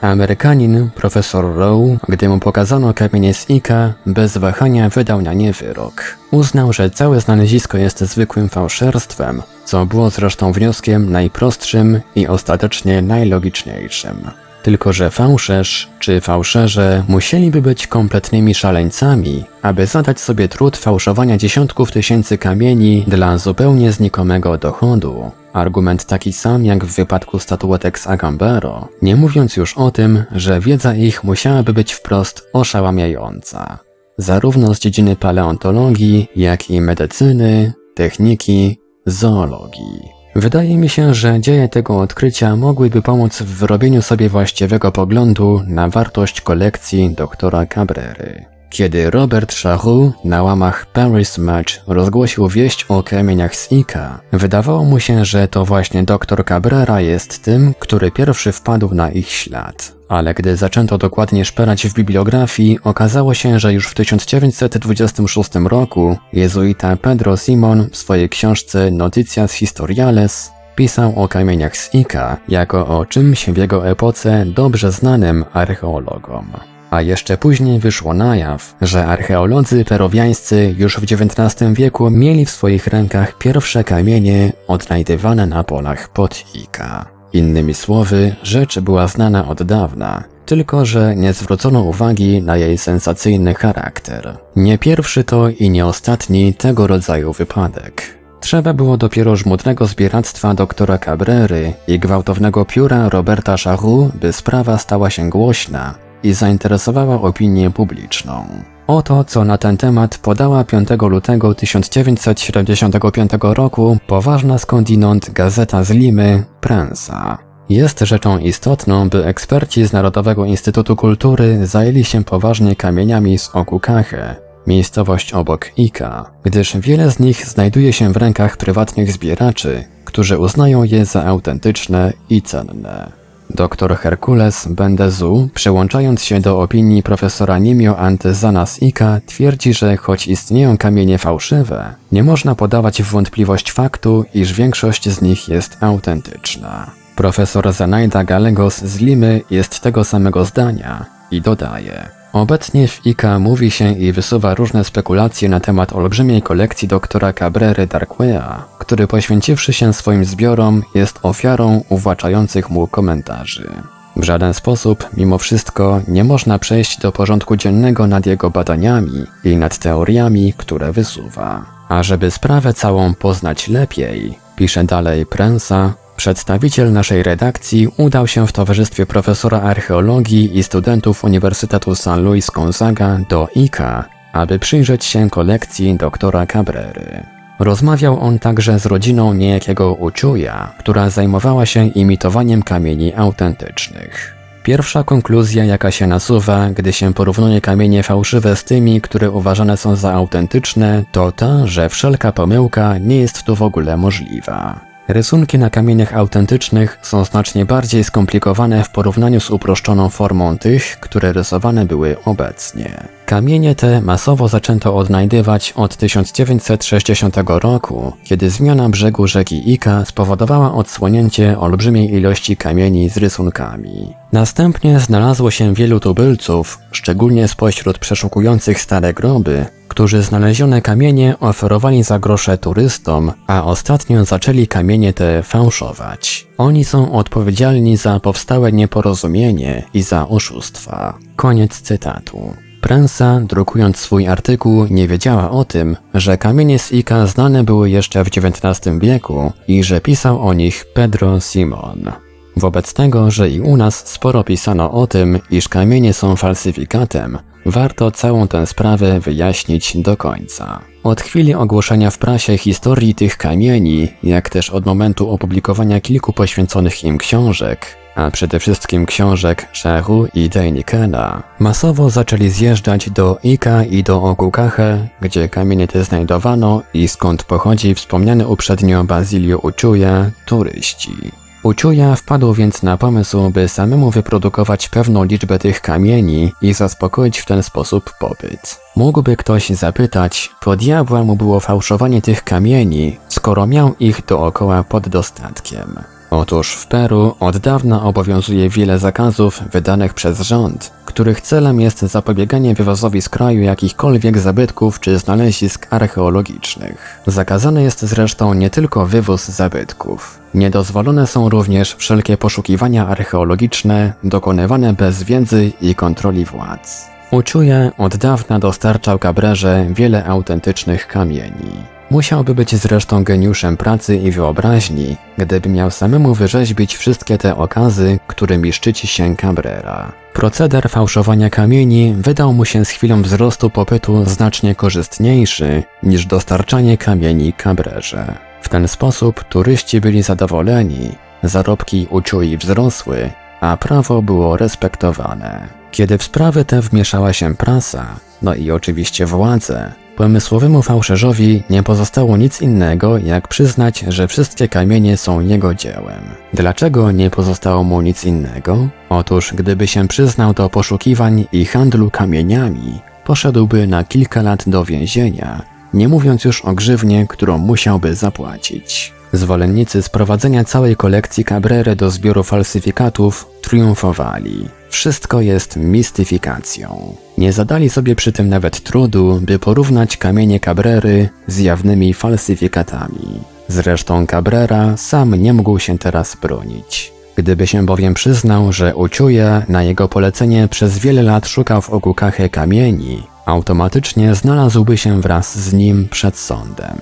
Amerykanin, 0.00 0.90
profesor 0.94 1.54
Rowe, 1.54 1.96
gdy 2.08 2.28
mu 2.28 2.38
pokazano 2.38 2.94
kamienie 2.94 3.34
z 3.34 3.50
Ika, 3.50 3.92
bez 4.06 4.38
wahania 4.38 4.88
wydał 4.88 5.22
na 5.22 5.32
nie 5.32 5.52
wyrok. 5.52 6.18
Uznał, 6.30 6.72
że 6.72 6.90
całe 6.90 7.20
znalezisko 7.20 7.78
jest 7.78 8.00
zwykłym 8.00 8.48
fałszerstwem, 8.48 9.42
co 9.64 9.86
było 9.86 10.10
zresztą 10.10 10.52
wnioskiem 10.52 11.12
najprostszym 11.12 12.00
i 12.14 12.26
ostatecznie 12.26 13.02
najlogiczniejszym. 13.02 14.30
Tylko, 14.62 14.92
że 14.92 15.10
fałszerz 15.10 15.88
czy 15.98 16.20
fałszerze 16.20 17.04
musieliby 17.08 17.62
być 17.62 17.86
kompletnymi 17.86 18.54
szaleńcami, 18.54 19.44
aby 19.62 19.86
zadać 19.86 20.20
sobie 20.20 20.48
trud 20.48 20.76
fałszowania 20.76 21.38
dziesiątków 21.38 21.92
tysięcy 21.92 22.38
kamieni 22.38 23.04
dla 23.06 23.38
zupełnie 23.38 23.92
znikomego 23.92 24.58
dochodu. 24.58 25.30
Argument 25.52 26.04
taki 26.04 26.32
sam 26.32 26.64
jak 26.64 26.84
w 26.84 26.96
wypadku 26.96 27.38
statuetek 27.38 27.98
z 27.98 28.06
Agambero, 28.06 28.88
nie 29.02 29.16
mówiąc 29.16 29.56
już 29.56 29.78
o 29.78 29.90
tym, 29.90 30.24
że 30.32 30.60
wiedza 30.60 30.94
ich 30.94 31.24
musiałaby 31.24 31.72
być 31.72 31.92
wprost 31.92 32.48
oszałamiająca. 32.52 33.78
Zarówno 34.18 34.74
z 34.74 34.78
dziedziny 34.78 35.16
paleontologii, 35.16 36.28
jak 36.36 36.70
i 36.70 36.80
medycyny, 36.80 37.72
techniki, 37.94 38.78
zoologii. 39.06 40.21
Wydaje 40.34 40.76
mi 40.76 40.88
się, 40.88 41.14
że 41.14 41.40
dzieje 41.40 41.68
tego 41.68 42.00
odkrycia 42.00 42.56
mogłyby 42.56 43.02
pomóc 43.02 43.42
w 43.42 43.58
wyrobieniu 43.58 44.02
sobie 44.02 44.28
właściwego 44.28 44.92
poglądu 44.92 45.60
na 45.66 45.88
wartość 45.88 46.40
kolekcji 46.40 47.10
doktora 47.10 47.66
Cabrery. 47.66 48.51
Kiedy 48.72 49.10
Robert 49.10 49.54
Charroux 49.54 50.12
na 50.24 50.42
łamach 50.42 50.86
Paris 50.86 51.38
Match 51.38 51.72
rozgłosił 51.86 52.48
wieść 52.48 52.84
o 52.88 53.02
kamieniach 53.02 53.56
z 53.56 53.72
Ika, 53.72 54.20
wydawało 54.32 54.84
mu 54.84 55.00
się, 55.00 55.24
że 55.24 55.48
to 55.48 55.64
właśnie 55.64 56.02
dr 56.02 56.44
Cabrera 56.44 57.00
jest 57.00 57.42
tym, 57.42 57.74
który 57.78 58.10
pierwszy 58.10 58.52
wpadł 58.52 58.94
na 58.94 59.10
ich 59.10 59.28
ślad. 59.28 59.94
Ale 60.08 60.34
gdy 60.34 60.56
zaczęto 60.56 60.98
dokładnie 60.98 61.44
szperać 61.44 61.86
w 61.86 61.94
bibliografii, 61.94 62.78
okazało 62.84 63.34
się, 63.34 63.58
że 63.58 63.72
już 63.72 63.88
w 63.88 63.94
1926 63.94 65.50
roku 65.54 66.16
jezuita 66.32 66.96
Pedro 66.96 67.36
Simon 67.36 67.88
w 67.90 67.96
swojej 67.96 68.28
książce 68.28 68.90
Noticias 68.90 69.52
Historiales 69.52 70.52
pisał 70.76 71.22
o 71.22 71.28
kamieniach 71.28 71.76
z 71.76 71.94
Ika 71.94 72.36
jako 72.48 72.98
o 72.98 73.06
czymś 73.06 73.46
w 73.46 73.56
jego 73.56 73.88
epoce 73.88 74.44
dobrze 74.46 74.92
znanym 74.92 75.44
archeologom. 75.52 76.71
A 76.92 77.02
jeszcze 77.02 77.38
później 77.38 77.78
wyszło 77.78 78.14
na 78.14 78.36
jaw, 78.36 78.74
że 78.80 79.06
archeolodzy 79.06 79.84
peruwiańscy 79.84 80.74
już 80.78 80.96
w 80.96 81.02
XIX 81.02 81.72
wieku 81.72 82.10
mieli 82.10 82.46
w 82.46 82.50
swoich 82.50 82.86
rękach 82.86 83.38
pierwsze 83.38 83.84
kamienie 83.84 84.52
odnajdywane 84.68 85.46
na 85.46 85.64
polach 85.64 86.08
pod 86.08 86.44
Ika. 86.54 87.06
Innymi 87.32 87.74
słowy, 87.74 88.36
rzecz 88.42 88.78
była 88.78 89.06
znana 89.06 89.48
od 89.48 89.62
dawna, 89.62 90.24
tylko 90.46 90.86
że 90.86 91.16
nie 91.16 91.32
zwrócono 91.32 91.80
uwagi 91.80 92.42
na 92.42 92.56
jej 92.56 92.78
sensacyjny 92.78 93.54
charakter. 93.54 94.36
Nie 94.56 94.78
pierwszy 94.78 95.24
to 95.24 95.48
i 95.48 95.70
nie 95.70 95.86
ostatni 95.86 96.54
tego 96.54 96.86
rodzaju 96.86 97.32
wypadek. 97.32 98.18
Trzeba 98.40 98.74
było 98.74 98.96
dopiero 98.96 99.36
żmudnego 99.36 99.86
zbieractwa 99.86 100.54
doktora 100.54 100.98
Cabrery 100.98 101.72
i 101.88 101.98
gwałtownego 101.98 102.64
pióra 102.64 103.08
Roberta 103.08 103.56
Charroux, 103.56 104.14
by 104.14 104.32
sprawa 104.32 104.78
stała 104.78 105.10
się 105.10 105.30
głośna 105.30 106.11
i 106.22 106.32
zainteresowała 106.32 107.20
opinię 107.20 107.70
publiczną. 107.70 108.46
Oto, 108.86 109.24
co 109.24 109.44
na 109.44 109.58
ten 109.58 109.76
temat 109.76 110.18
podała 110.18 110.64
5 110.64 110.88
lutego 111.00 111.54
1975 111.54 113.30
roku 113.42 113.98
poważna 114.06 114.58
skądinąd 114.58 115.30
gazeta 115.30 115.84
z 115.84 115.90
Limy, 115.90 116.44
Prensa. 116.60 117.38
Jest 117.68 118.00
rzeczą 118.00 118.38
istotną, 118.38 119.08
by 119.08 119.24
eksperci 119.26 119.84
z 119.84 119.92
Narodowego 119.92 120.44
Instytutu 120.44 120.96
Kultury 120.96 121.66
zajęli 121.66 122.04
się 122.04 122.24
poważnie 122.24 122.76
kamieniami 122.76 123.38
z 123.38 123.50
Okukache, 123.54 124.36
miejscowość 124.66 125.32
obok 125.32 125.78
Ika, 125.78 126.30
gdyż 126.44 126.76
wiele 126.76 127.10
z 127.10 127.18
nich 127.18 127.46
znajduje 127.46 127.92
się 127.92 128.12
w 128.12 128.16
rękach 128.16 128.56
prywatnych 128.56 129.12
zbieraczy, 129.12 129.84
którzy 130.04 130.38
uznają 130.38 130.82
je 130.82 131.04
za 131.04 131.24
autentyczne 131.24 132.12
i 132.30 132.42
cenne. 132.42 133.21
Dr 133.54 133.96
Herkules 133.96 134.68
Bendezu, 134.68 135.48
przyłączając 135.54 136.24
się 136.24 136.40
do 136.40 136.60
opinii 136.60 137.02
profesora 137.02 137.58
Nimio 137.58 137.98
Antezanas 137.98 138.82
Ika, 138.82 139.20
twierdzi, 139.26 139.74
że 139.74 139.96
choć 139.96 140.28
istnieją 140.28 140.78
kamienie 140.78 141.18
fałszywe, 141.18 141.94
nie 142.12 142.24
można 142.24 142.54
podawać 142.54 143.02
w 143.02 143.10
wątpliwość 143.10 143.72
faktu, 143.72 144.24
iż 144.34 144.52
większość 144.52 145.08
z 145.08 145.22
nich 145.22 145.48
jest 145.48 145.76
autentyczna. 145.80 146.90
Profesor 147.16 147.72
Zanaida 147.72 148.24
Galegos 148.24 148.78
z 148.78 149.00
Limy 149.00 149.40
jest 149.50 149.80
tego 149.80 150.04
samego 150.04 150.44
zdania 150.44 151.06
i 151.30 151.40
dodaje– 151.40 152.08
Obecnie 152.32 152.88
w 152.88 153.00
IKA 153.06 153.38
mówi 153.38 153.70
się 153.70 153.92
i 153.92 154.12
wysuwa 154.12 154.54
różne 154.54 154.84
spekulacje 154.84 155.48
na 155.48 155.60
temat 155.60 155.92
olbrzymiej 155.92 156.42
kolekcji 156.42 156.88
doktora 156.88 157.32
Cabrery 157.32 157.86
Darquea, 157.86 158.64
który 158.78 159.06
poświęciwszy 159.06 159.72
się 159.72 159.92
swoim 159.92 160.24
zbiorom 160.24 160.82
jest 160.94 161.18
ofiarą 161.22 161.84
uwłaczających 161.88 162.70
mu 162.70 162.86
komentarzy. 162.86 163.70
W 164.16 164.22
żaden 164.22 164.54
sposób, 164.54 165.08
mimo 165.16 165.38
wszystko, 165.38 166.00
nie 166.08 166.24
można 166.24 166.58
przejść 166.58 167.00
do 167.00 167.12
porządku 167.12 167.56
dziennego 167.56 168.06
nad 168.06 168.26
jego 168.26 168.50
badaniami 168.50 169.26
i 169.44 169.56
nad 169.56 169.78
teoriami, 169.78 170.54
które 170.56 170.92
wysuwa. 170.92 171.64
A 171.88 172.02
żeby 172.02 172.30
sprawę 172.30 172.74
całą 172.74 173.14
poznać 173.14 173.68
lepiej, 173.68 174.38
pisze 174.56 174.84
dalej 174.84 175.26
Prensa, 175.26 175.94
Przedstawiciel 176.16 176.92
naszej 176.92 177.22
redakcji 177.22 177.88
udał 177.96 178.26
się 178.26 178.46
w 178.46 178.52
towarzystwie 178.52 179.06
profesora 179.06 179.60
archeologii 179.60 180.58
i 180.58 180.62
studentów 180.62 181.24
Uniwersytetu 181.24 181.94
San 181.94 182.24
Luis 182.24 182.50
Gonzaga 182.50 183.18
do 183.28 183.48
ICA, 183.54 184.04
aby 184.32 184.58
przyjrzeć 184.58 185.04
się 185.04 185.30
kolekcji 185.30 185.96
doktora 185.96 186.46
Cabrery. 186.46 187.22
Rozmawiał 187.58 188.20
on 188.20 188.38
także 188.38 188.78
z 188.78 188.86
rodziną 188.86 189.34
niejakiego 189.34 189.94
Uczuja, 189.94 190.72
która 190.78 191.10
zajmowała 191.10 191.66
się 191.66 191.86
imitowaniem 191.86 192.62
kamieni 192.62 193.14
autentycznych. 193.14 194.36
Pierwsza 194.62 195.04
konkluzja, 195.04 195.64
jaka 195.64 195.90
się 195.90 196.06
nasuwa, 196.06 196.70
gdy 196.70 196.92
się 196.92 197.14
porównuje 197.14 197.60
kamienie 197.60 198.02
fałszywe 198.02 198.56
z 198.56 198.64
tymi, 198.64 199.00
które 199.00 199.30
uważane 199.30 199.76
są 199.76 199.96
za 199.96 200.12
autentyczne, 200.12 201.04
to 201.12 201.32
ta, 201.32 201.66
że 201.66 201.88
wszelka 201.88 202.32
pomyłka 202.32 202.98
nie 202.98 203.16
jest 203.16 203.42
tu 203.42 203.56
w 203.56 203.62
ogóle 203.62 203.96
możliwa. 203.96 204.91
Rysunki 205.08 205.58
na 205.58 205.70
kamieniach 205.70 206.16
autentycznych 206.16 206.98
są 207.02 207.24
znacznie 207.24 207.64
bardziej 207.64 208.04
skomplikowane 208.04 208.84
w 208.84 208.90
porównaniu 208.90 209.40
z 209.40 209.50
uproszczoną 209.50 210.08
formą 210.08 210.58
tych, 210.58 211.00
które 211.00 211.32
rysowane 211.32 211.84
były 211.84 212.16
obecnie. 212.24 213.08
Kamienie 213.32 213.74
te 213.74 214.00
masowo 214.00 214.48
zaczęto 214.48 214.96
odnajdywać 214.96 215.72
od 215.76 215.96
1960 215.96 217.36
roku, 217.46 218.12
kiedy 218.24 218.50
zmiana 218.50 218.88
brzegu 218.88 219.26
rzeki 219.26 219.72
Ika 219.72 220.04
spowodowała 220.04 220.74
odsłonięcie 220.74 221.58
olbrzymiej 221.58 222.14
ilości 222.14 222.56
kamieni 222.56 223.08
z 223.08 223.16
rysunkami. 223.16 224.14
Następnie 224.32 225.00
znalazło 225.00 225.50
się 225.50 225.74
wielu 225.74 226.00
tubylców, 226.00 226.78
szczególnie 226.90 227.48
spośród 227.48 227.98
przeszukujących 227.98 228.80
stare 228.80 229.14
groby, 229.14 229.66
którzy 229.88 230.22
znalezione 230.22 230.82
kamienie 230.82 231.34
oferowali 231.40 232.02
za 232.02 232.18
grosze 232.18 232.58
turystom, 232.58 233.32
a 233.46 233.64
ostatnio 233.64 234.24
zaczęli 234.24 234.66
kamienie 234.66 235.12
te 235.12 235.42
fałszować. 235.42 236.46
Oni 236.58 236.84
są 236.84 237.12
odpowiedzialni 237.12 237.96
za 237.96 238.20
powstałe 238.20 238.72
nieporozumienie 238.72 239.82
i 239.94 240.02
za 240.02 240.28
oszustwa. 240.28 241.18
Koniec 241.36 241.80
cytatu. 241.80 242.54
Prensa, 242.82 243.40
drukując 243.40 243.96
swój 243.96 244.26
artykuł, 244.26 244.86
nie 244.90 245.08
wiedziała 245.08 245.50
o 245.50 245.64
tym, 245.64 245.96
że 246.14 246.38
kamienie 246.38 246.78
z 246.78 246.92
Ika 246.92 247.26
znane 247.26 247.64
były 247.64 247.90
jeszcze 247.90 248.24
w 248.24 248.28
XIX 248.28 248.98
wieku 248.98 249.52
i 249.68 249.84
że 249.84 250.00
pisał 250.00 250.48
o 250.48 250.54
nich 250.54 250.84
Pedro 250.94 251.40
Simon. 251.40 252.12
Wobec 252.56 252.94
tego, 252.94 253.30
że 253.30 253.50
i 253.50 253.60
u 253.60 253.76
nas 253.76 254.08
sporo 254.08 254.44
pisano 254.44 254.92
o 254.92 255.06
tym, 255.06 255.38
iż 255.50 255.68
kamienie 255.68 256.12
są 256.12 256.36
falsyfikatem, 256.36 257.38
warto 257.66 258.10
całą 258.10 258.48
tę 258.48 258.66
sprawę 258.66 259.20
wyjaśnić 259.20 259.96
do 259.96 260.16
końca. 260.16 260.80
Od 261.04 261.20
chwili 261.20 261.54
ogłoszenia 261.54 262.10
w 262.10 262.18
prasie 262.18 262.58
historii 262.58 263.14
tych 263.14 263.36
kamieni, 263.36 264.08
jak 264.22 264.48
też 264.50 264.70
od 264.70 264.86
momentu 264.86 265.30
opublikowania 265.30 266.00
kilku 266.00 266.32
poświęconych 266.32 267.04
im 267.04 267.18
książek, 267.18 268.01
a 268.14 268.30
przede 268.30 268.60
wszystkim 268.60 269.06
książek 269.06 269.68
Szeru 269.72 270.26
i 270.34 270.48
Deinikena, 270.48 271.42
masowo 271.58 272.10
zaczęli 272.10 272.48
zjeżdżać 272.48 273.10
do 273.10 273.38
Ika 273.42 273.84
i 273.84 274.02
do 274.02 274.22
Okukache, 274.22 275.08
gdzie 275.20 275.48
kamienie 275.48 275.88
te 275.88 276.04
znajdowano 276.04 276.82
i 276.94 277.08
skąd 277.08 277.44
pochodzi 277.44 277.94
wspomniany 277.94 278.48
uprzednio 278.48 279.04
Bazilio 279.04 279.58
Uczuja, 279.58 280.30
turyści. 280.46 281.32
Uczuja 281.62 282.16
wpadł 282.16 282.54
więc 282.54 282.82
na 282.82 282.96
pomysł, 282.96 283.50
by 283.50 283.68
samemu 283.68 284.10
wyprodukować 284.10 284.88
pewną 284.88 285.24
liczbę 285.24 285.58
tych 285.58 285.80
kamieni 285.80 286.52
i 286.62 286.74
zaspokoić 286.74 287.38
w 287.38 287.46
ten 287.46 287.62
sposób 287.62 288.12
popyt. 288.18 288.80
Mógłby 288.96 289.36
ktoś 289.36 289.68
zapytać, 289.68 290.50
po 290.60 290.76
diabła 290.76 291.24
mu 291.24 291.36
było 291.36 291.60
fałszowanie 291.60 292.22
tych 292.22 292.44
kamieni, 292.44 293.16
skoro 293.28 293.66
miał 293.66 293.94
ich 294.00 294.24
dookoła 294.26 294.82
pod 294.82 295.08
dostatkiem. 295.08 296.11
Otóż 296.34 296.74
w 296.74 296.86
Peru 296.86 297.34
od 297.40 297.56
dawna 297.56 298.02
obowiązuje 298.02 298.68
wiele 298.68 298.98
zakazów 298.98 299.62
wydanych 299.72 300.14
przez 300.14 300.40
rząd, 300.40 300.92
których 301.04 301.40
celem 301.40 301.80
jest 301.80 302.00
zapobieganie 302.00 302.74
wywozowi 302.74 303.22
z 303.22 303.28
kraju 303.28 303.62
jakichkolwiek 303.62 304.38
zabytków 304.38 305.00
czy 305.00 305.18
znalezisk 305.18 305.86
archeologicznych. 305.90 307.22
Zakazany 307.26 307.82
jest 307.82 308.02
zresztą 308.02 308.54
nie 308.54 308.70
tylko 308.70 309.06
wywóz 309.06 309.48
zabytków. 309.48 310.38
Niedozwolone 310.54 311.26
są 311.26 311.48
również 311.48 311.94
wszelkie 311.94 312.36
poszukiwania 312.36 313.08
archeologiczne 313.08 314.12
dokonywane 314.24 314.92
bez 314.92 315.22
wiedzy 315.22 315.72
i 315.80 315.94
kontroli 315.94 316.44
władz. 316.44 317.10
Uczuje 317.30 317.90
od 317.98 318.16
dawna 318.16 318.58
dostarczał 318.58 319.18
Cabrerze 319.18 319.86
wiele 319.90 320.24
autentycznych 320.24 321.06
kamieni. 321.06 322.01
Musiałby 322.12 322.54
być 322.54 322.76
zresztą 322.76 323.24
geniuszem 323.24 323.76
pracy 323.76 324.16
i 324.16 324.30
wyobraźni, 324.30 325.16
gdyby 325.38 325.68
miał 325.68 325.90
samemu 325.90 326.34
wyrzeźbić 326.34 326.96
wszystkie 326.96 327.38
te 327.38 327.56
okazy, 327.56 328.18
którymi 328.26 328.72
szczyci 328.72 329.06
się 329.06 329.36
Cabrera. 329.36 330.12
Proceder 330.32 330.90
fałszowania 330.90 331.50
kamieni 331.50 332.14
wydał 332.18 332.52
mu 332.52 332.64
się 332.64 332.84
z 332.84 332.88
chwilą 332.88 333.22
wzrostu 333.22 333.70
popytu 333.70 334.24
znacznie 334.24 334.74
korzystniejszy 334.74 335.82
niż 336.02 336.26
dostarczanie 336.26 336.98
kamieni 336.98 337.52
Cabrerze. 337.52 338.34
W 338.62 338.68
ten 338.68 338.88
sposób 338.88 339.44
turyści 339.44 340.00
byli 340.00 340.22
zadowoleni, 340.22 341.12
zarobki 341.42 342.06
uczuli 342.10 342.56
wzrosły, 342.58 343.30
a 343.60 343.76
prawo 343.76 344.22
było 344.22 344.56
respektowane. 344.56 345.68
Kiedy 345.90 346.18
w 346.18 346.22
sprawy 346.22 346.64
te 346.64 346.80
wmieszała 346.80 347.32
się 347.32 347.54
prasa, 347.54 348.06
no 348.42 348.54
i 348.54 348.70
oczywiście 348.70 349.26
władze, 349.26 349.92
Pomysłowemu 350.16 350.82
fałszerzowi 350.82 351.62
nie 351.70 351.82
pozostało 351.82 352.36
nic 352.36 352.62
innego, 352.62 353.18
jak 353.18 353.48
przyznać, 353.48 354.04
że 354.08 354.28
wszystkie 354.28 354.68
kamienie 354.68 355.16
są 355.16 355.40
jego 355.40 355.74
dziełem. 355.74 356.22
Dlaczego 356.54 357.10
nie 357.10 357.30
pozostało 357.30 357.84
mu 357.84 358.00
nic 358.00 358.24
innego? 358.24 358.88
Otóż 359.08 359.52
gdyby 359.54 359.86
się 359.86 360.08
przyznał 360.08 360.54
do 360.54 360.68
poszukiwań 360.68 361.44
i 361.52 361.64
handlu 361.64 362.10
kamieniami, 362.10 363.00
poszedłby 363.24 363.86
na 363.86 364.04
kilka 364.04 364.42
lat 364.42 364.64
do 364.66 364.84
więzienia, 364.84 365.62
nie 365.94 366.08
mówiąc 366.08 366.44
już 366.44 366.64
o 366.64 366.72
grzywnie, 366.72 367.26
którą 367.28 367.58
musiałby 367.58 368.14
zapłacić. 368.14 369.12
Zwolennicy 369.32 370.02
sprowadzenia 370.02 370.64
całej 370.64 370.96
kolekcji 370.96 371.44
Cabrera 371.44 371.94
do 371.94 372.10
zbioru 372.10 372.42
falsyfikatów 372.42 373.46
triumfowali. 373.62 374.68
Wszystko 374.90 375.40
jest 375.40 375.76
mistyfikacją. 375.76 377.14
Nie 377.42 377.52
zadali 377.52 377.90
sobie 377.90 378.16
przy 378.16 378.32
tym 378.32 378.48
nawet 378.48 378.82
trudu, 378.82 379.40
by 379.42 379.58
porównać 379.58 380.16
kamienie 380.16 380.60
Cabrery 380.60 381.28
z 381.46 381.58
jawnymi 381.58 382.14
falsyfikatami. 382.14 383.40
Zresztą 383.68 384.26
Cabrera 384.26 384.96
sam 384.96 385.34
nie 385.34 385.52
mógł 385.52 385.78
się 385.78 385.98
teraz 385.98 386.36
bronić. 386.42 387.12
Gdyby 387.36 387.66
się 387.66 387.86
bowiem 387.86 388.14
przyznał, 388.14 388.72
że 388.72 388.96
Uczuja 388.96 389.62
na 389.68 389.82
jego 389.82 390.08
polecenie 390.08 390.68
przez 390.68 390.98
wiele 390.98 391.22
lat 391.22 391.48
szukał 391.48 391.82
w 391.82 391.90
Ogukachie 391.90 392.48
kamieni, 392.48 393.22
automatycznie 393.46 394.34
znalazłby 394.34 394.96
się 394.98 395.20
wraz 395.20 395.58
z 395.58 395.72
nim 395.72 396.08
przed 396.10 396.38
sądem. 396.38 396.96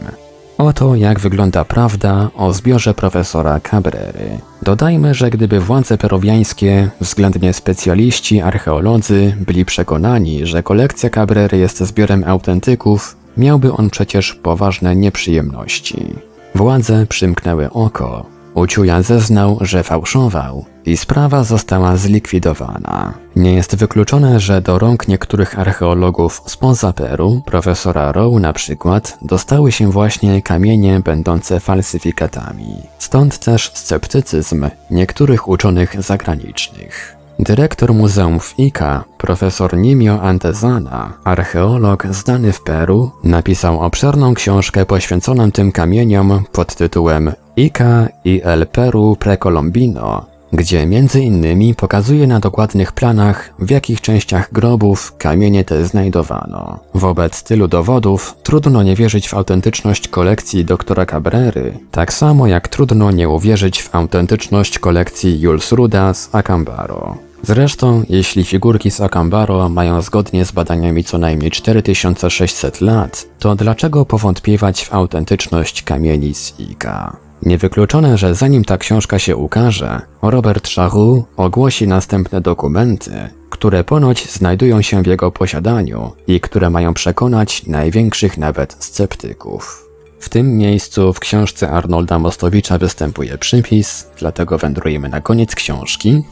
Oto 0.61 0.95
jak 0.95 1.21
wygląda 1.21 1.64
prawda 1.64 2.31
o 2.37 2.52
zbiorze 2.52 2.95
profesora 2.95 3.61
Cabrery. 3.61 4.38
Dodajmy, 4.62 5.14
że 5.14 5.31
gdyby 5.31 5.61
władze 5.61 5.99
peruwiańskie, 5.99 6.90
względnie 7.00 7.52
specjaliści, 7.52 8.40
archeolodzy, 8.40 9.37
byli 9.47 9.64
przekonani, 9.64 10.47
że 10.47 10.62
kolekcja 10.62 11.11
Cabrery 11.11 11.59
jest 11.59 11.81
zbiorem 11.81 12.25
autentyków, 12.26 13.17
miałby 13.37 13.73
on 13.73 13.90
przecież 13.90 14.35
poważne 14.35 14.97
nieprzyjemności. 14.97 16.14
Władze 16.55 17.07
przymknęły 17.07 17.71
oko, 17.71 18.26
Uciuja 18.54 19.02
zeznał, 19.02 19.59
że 19.61 19.83
fałszował 19.83 20.64
i 20.87 20.97
sprawa 20.97 21.45
została 21.45 21.97
zlikwidowana. 21.97 23.14
Nie 23.37 23.54
jest 23.54 23.76
wykluczone, 23.76 24.40
że 24.40 24.61
do 24.61 24.78
rąk 24.78 25.09
niektórych 25.09 25.59
archeologów 25.59 26.42
spoza 26.47 26.92
Peru, 26.92 27.42
profesora 27.47 28.12
Rowe 28.12 28.40
na 28.40 28.52
przykład, 28.52 29.19
dostały 29.23 29.73
się 29.73 29.90
właśnie 29.90 30.42
kamienie 30.42 31.00
będące 31.04 31.61
falsyfikatami. 31.61 32.76
Stąd 32.99 33.38
też 33.38 33.71
sceptycyzm 33.75 34.69
niektórych 34.90 35.49
uczonych 35.49 36.02
zagranicznych. 36.02 37.16
Dyrektor 37.38 37.95
Muzeum 37.95 38.40
w 38.40 38.59
Ica, 38.59 39.04
profesor 39.19 39.76
Nimio 39.76 40.23
Antezana, 40.23 41.12
archeolog 41.25 42.07
znany 42.11 42.52
w 42.52 42.62
Peru, 42.62 43.11
napisał 43.25 43.80
obszerną 43.80 44.35
książkę 44.35 44.87
poświęconą 44.87 45.52
tym 45.52 45.73
kamieniom 45.73 46.45
pod 46.52 46.75
tytułem 46.75 47.33
Ica 47.61 48.09
i 48.25 48.40
el 48.45 48.67
Peru 48.67 49.17
Precolombino, 49.17 50.26
gdzie 50.52 50.87
między 50.87 51.21
innymi 51.21 51.75
pokazuje 51.75 52.26
na 52.26 52.40
dokładnych 52.40 52.93
planach, 52.93 53.55
w 53.59 53.71
jakich 53.71 54.00
częściach 54.00 54.52
grobów 54.52 55.17
kamienie 55.19 55.64
te 55.64 55.85
znajdowano. 55.85 56.79
Wobec 56.95 57.43
tylu 57.43 57.69
dowodów 57.69 58.37
trudno 58.43 58.83
nie 58.83 58.97
wierzyć 58.97 59.29
w 59.29 59.35
autentyczność 59.35 60.09
kolekcji 60.09 60.64
doktora 60.64 61.07
Cabrery, 61.07 61.79
tak 61.90 62.12
samo 62.12 62.47
jak 62.47 62.69
trudno 62.69 63.11
nie 63.11 63.29
uwierzyć 63.29 63.83
w 63.83 63.95
autentyczność 63.95 64.79
kolekcji 64.79 65.40
Jules 65.40 65.73
Ruda 65.73 66.14
z 66.14 66.35
Acambaro. 66.35 67.17
Zresztą, 67.43 68.02
jeśli 68.09 68.45
figurki 68.45 68.91
z 68.91 69.00
Akambaro 69.00 69.69
mają 69.69 70.02
zgodnie 70.02 70.45
z 70.45 70.52
badaniami 70.52 71.04
co 71.04 71.19
najmniej 71.19 71.50
4600 71.50 72.80
lat, 72.80 73.26
to 73.39 73.54
dlaczego 73.54 74.04
powątpiewać 74.06 74.85
w 74.85 74.95
autentyczność 74.95 75.82
kamieni 75.82 76.35
z 76.35 76.61
Iga? 76.61 77.29
Niewykluczone, 77.43 78.19
że 78.19 78.35
zanim 78.35 78.65
ta 78.65 78.79
książka 78.79 79.19
się 79.19 79.37
ukaże, 79.37 80.00
Robert 80.23 80.69
Charroux 80.69 81.25
ogłosi 81.37 81.89
następne 81.89 82.41
dokumenty, 82.41 83.13
które 83.50 83.85
ponoć 83.85 84.31
znajdują 84.31 84.83
się 84.83 85.03
w 85.03 85.07
jego 85.07 85.33
posiadaniu 85.33 86.13
i 86.26 86.41
które 86.41 86.71
mają 86.71 86.95
przekonać 86.95 87.67
największych 87.67 88.39
nawet 88.39 88.76
sceptyków. 88.79 89.87
W 90.21 90.29
tym 90.29 90.57
miejscu 90.59 91.13
w 91.13 91.21
książce 91.21 91.71
Arnolda 91.71 92.19
Mostowicza 92.19 92.79
występuje 92.79 93.39
przypis, 93.39 94.07
dlatego 94.19 94.59
wędrujemy 94.59 95.09
na 95.09 95.21
koniec 95.21 95.55
książki, 95.55 96.23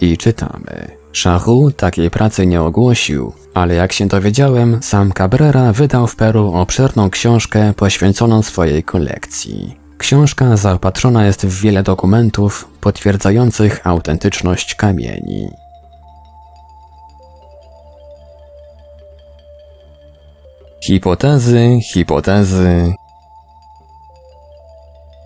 I 0.00 0.16
czytamy. 0.16 1.03
Szachu 1.14 1.70
takiej 1.70 2.10
pracy 2.10 2.46
nie 2.46 2.62
ogłosił, 2.62 3.32
ale 3.54 3.74
jak 3.74 3.92
się 3.92 4.06
dowiedziałem, 4.06 4.82
sam 4.82 5.12
Cabrera 5.12 5.72
wydał 5.72 6.06
w 6.06 6.16
Peru 6.16 6.52
obszerną 6.54 7.10
książkę 7.10 7.74
poświęconą 7.76 8.42
swojej 8.42 8.82
kolekcji. 8.82 9.76
Książka 9.98 10.56
zaopatrzona 10.56 11.26
jest 11.26 11.46
w 11.46 11.60
wiele 11.60 11.82
dokumentów 11.82 12.68
potwierdzających 12.80 13.86
autentyczność 13.86 14.74
kamieni. 14.74 15.48
Hipotezy, 20.84 21.78
hipotezy, 21.92 22.92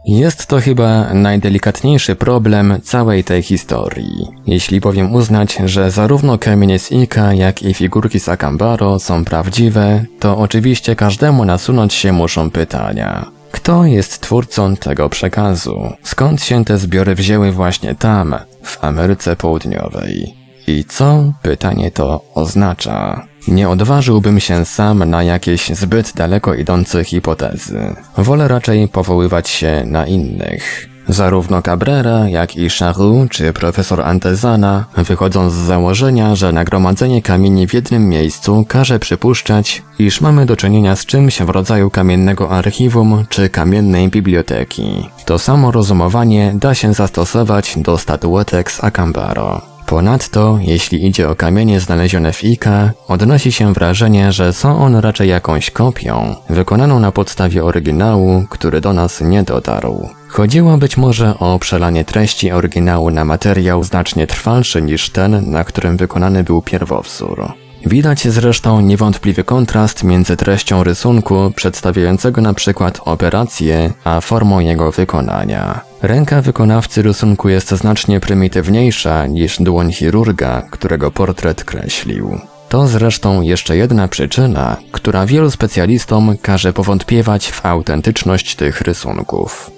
jest 0.09 0.47
to 0.47 0.61
chyba 0.61 1.15
najdelikatniejszy 1.15 2.17
problem 2.17 2.81
całej 2.83 3.25
tej 3.25 3.43
historii. 3.43 4.29
Jeśli 4.47 4.81
bowiem 4.81 5.15
uznać, 5.15 5.59
że 5.65 5.91
zarówno 5.91 6.39
kamienie 6.39 6.79
z 6.79 6.93
Ika, 6.93 7.35
jak 7.35 7.63
i 7.63 7.75
figurki 7.75 8.21
z 8.21 8.29
Akambaro 8.29 8.99
są 8.99 9.25
prawdziwe, 9.25 10.05
to 10.21 10.39
oczywiście 10.39 10.97
każdemu 10.97 11.45
nasunąć 11.45 11.95
się 11.95 12.13
muszą 12.13 12.51
pytania. 12.51 13.27
Kto 13.53 13.85
jest 13.85 14.21
twórcą 14.21 14.77
tego 14.77 15.09
przekazu? 15.09 15.93
Skąd 16.03 16.43
się 16.43 16.65
te 16.65 16.79
zbiory 16.79 17.15
wzięły 17.15 17.53
właśnie 17.53 17.95
tam, 17.95 18.35
w 18.63 18.85
Ameryce 18.85 19.37
Południowej? 19.37 20.35
I 20.67 20.85
co 20.85 21.33
pytanie 21.43 21.91
to 21.91 22.25
oznacza? 22.35 23.27
Nie 23.49 23.69
odważyłbym 23.69 24.41
się 24.41 24.65
sam 24.65 25.11
na 25.11 25.23
jakieś 25.23 25.69
zbyt 25.69 26.13
daleko 26.17 26.55
idące 26.55 27.05
hipotezy. 27.05 27.97
Wolę 28.19 28.49
raczej 28.49 28.89
powoływać 28.89 29.49
się 29.49 29.83
na 29.87 30.07
innych. 30.07 30.89
Zarówno 31.09 31.63
Cabrera, 31.63 32.29
jak 32.29 32.57
i 32.57 32.71
Charroux 32.71 33.31
czy 33.31 33.53
profesor 33.53 34.01
Antezana 34.01 34.85
wychodzą 34.97 35.51
z 35.51 35.55
założenia, 35.55 36.35
że 36.35 36.53
nagromadzenie 36.53 37.23
kamieni 37.23 37.69
w 37.69 37.75
jednym 37.75 38.09
miejscu 38.09 38.65
każe 38.69 38.99
przypuszczać, 38.99 39.83
iż 39.99 40.21
mamy 40.21 40.47
do 40.47 40.57
czynienia 40.57 40.97
z 40.97 41.07
czymś 41.07 41.43
w 41.43 41.49
rodzaju 41.49 41.91
kamiennego 41.91 42.51
archiwum 42.51 43.25
czy 43.29 43.49
kamiennej 43.49 44.09
biblioteki. 44.09 45.09
To 45.25 45.39
samo 45.39 45.71
rozumowanie 45.71 46.53
da 46.55 46.75
się 46.75 46.95
zastosować 46.95 47.75
do 47.77 47.99
statuetek 47.99 48.71
z 48.71 48.85
Acambaro. 48.85 49.78
Ponadto, 49.89 50.59
jeśli 50.61 51.07
idzie 51.07 51.29
o 51.29 51.35
kamienie 51.35 51.81
znalezione 51.81 52.33
w 52.33 52.45
Ika, 52.45 52.91
odnosi 53.07 53.53
się 53.53 53.73
wrażenie, 53.73 54.33
że 54.33 54.53
są 54.53 54.79
one 54.79 55.01
raczej 55.01 55.29
jakąś 55.29 55.71
kopią, 55.71 56.35
wykonaną 56.51 57.01
na 57.01 57.13
podstawie 57.13 57.65
oryginału, 57.65 58.45
który 58.51 58.81
do 58.81 58.93
nas 58.93 59.21
nie 59.21 59.43
dotarł. 59.43 60.09
Chodziło 60.29 60.79
być 60.79 60.97
może 60.97 61.39
o 61.39 61.59
przelanie 61.59 62.05
treści 62.05 62.53
oryginału 62.53 63.11
na 63.11 63.25
materiał 63.25 63.85
znacznie 63.85 64.27
trwalszy 64.27 64.83
niż 64.83 65.11
ten, 65.11 65.51
na 65.51 65.65
którym 65.65 65.97
wykonany 65.97 66.45
był 66.45 66.63
pierwowzór. 66.63 67.53
Widać 67.87 68.29
zresztą 68.29 68.81
niewątpliwy 68.81 69.45
kontrast 69.45 70.05
między 70.05 70.37
treścią 70.37 70.85
rysunku 70.85 71.53
przedstawiającego 71.57 72.41
na 72.41 72.55
przykład 72.55 73.01
operację, 73.05 73.93
a 74.05 74.21
formą 74.21 74.61
jego 74.61 74.93
wykonania. 74.93 75.81
Ręka 76.03 76.43
wykonawcy 76.43 77.03
rysunku 77.03 77.49
jest 77.49 77.71
znacznie 77.71 78.21
prymitywniejsza 78.21 79.27
niż 79.27 79.57
dłoń 79.63 79.93
chirurga, 79.93 80.63
którego 80.71 81.11
portret 81.11 81.65
kreślił. 81.65 82.41
To 82.69 82.89
zresztą 82.89 83.43
jeszcze 83.43 83.77
jedna 83.77 84.09
przyczyna, 84.09 84.77
która 84.93 85.27
wielu 85.27 85.51
specjalistom 85.51 86.37
każe 86.43 86.73
powątpiewać 86.73 87.51
w 87.51 87.67
autentyczność 87.67 88.55
tych 88.55 88.81
rysunków. 88.81 89.71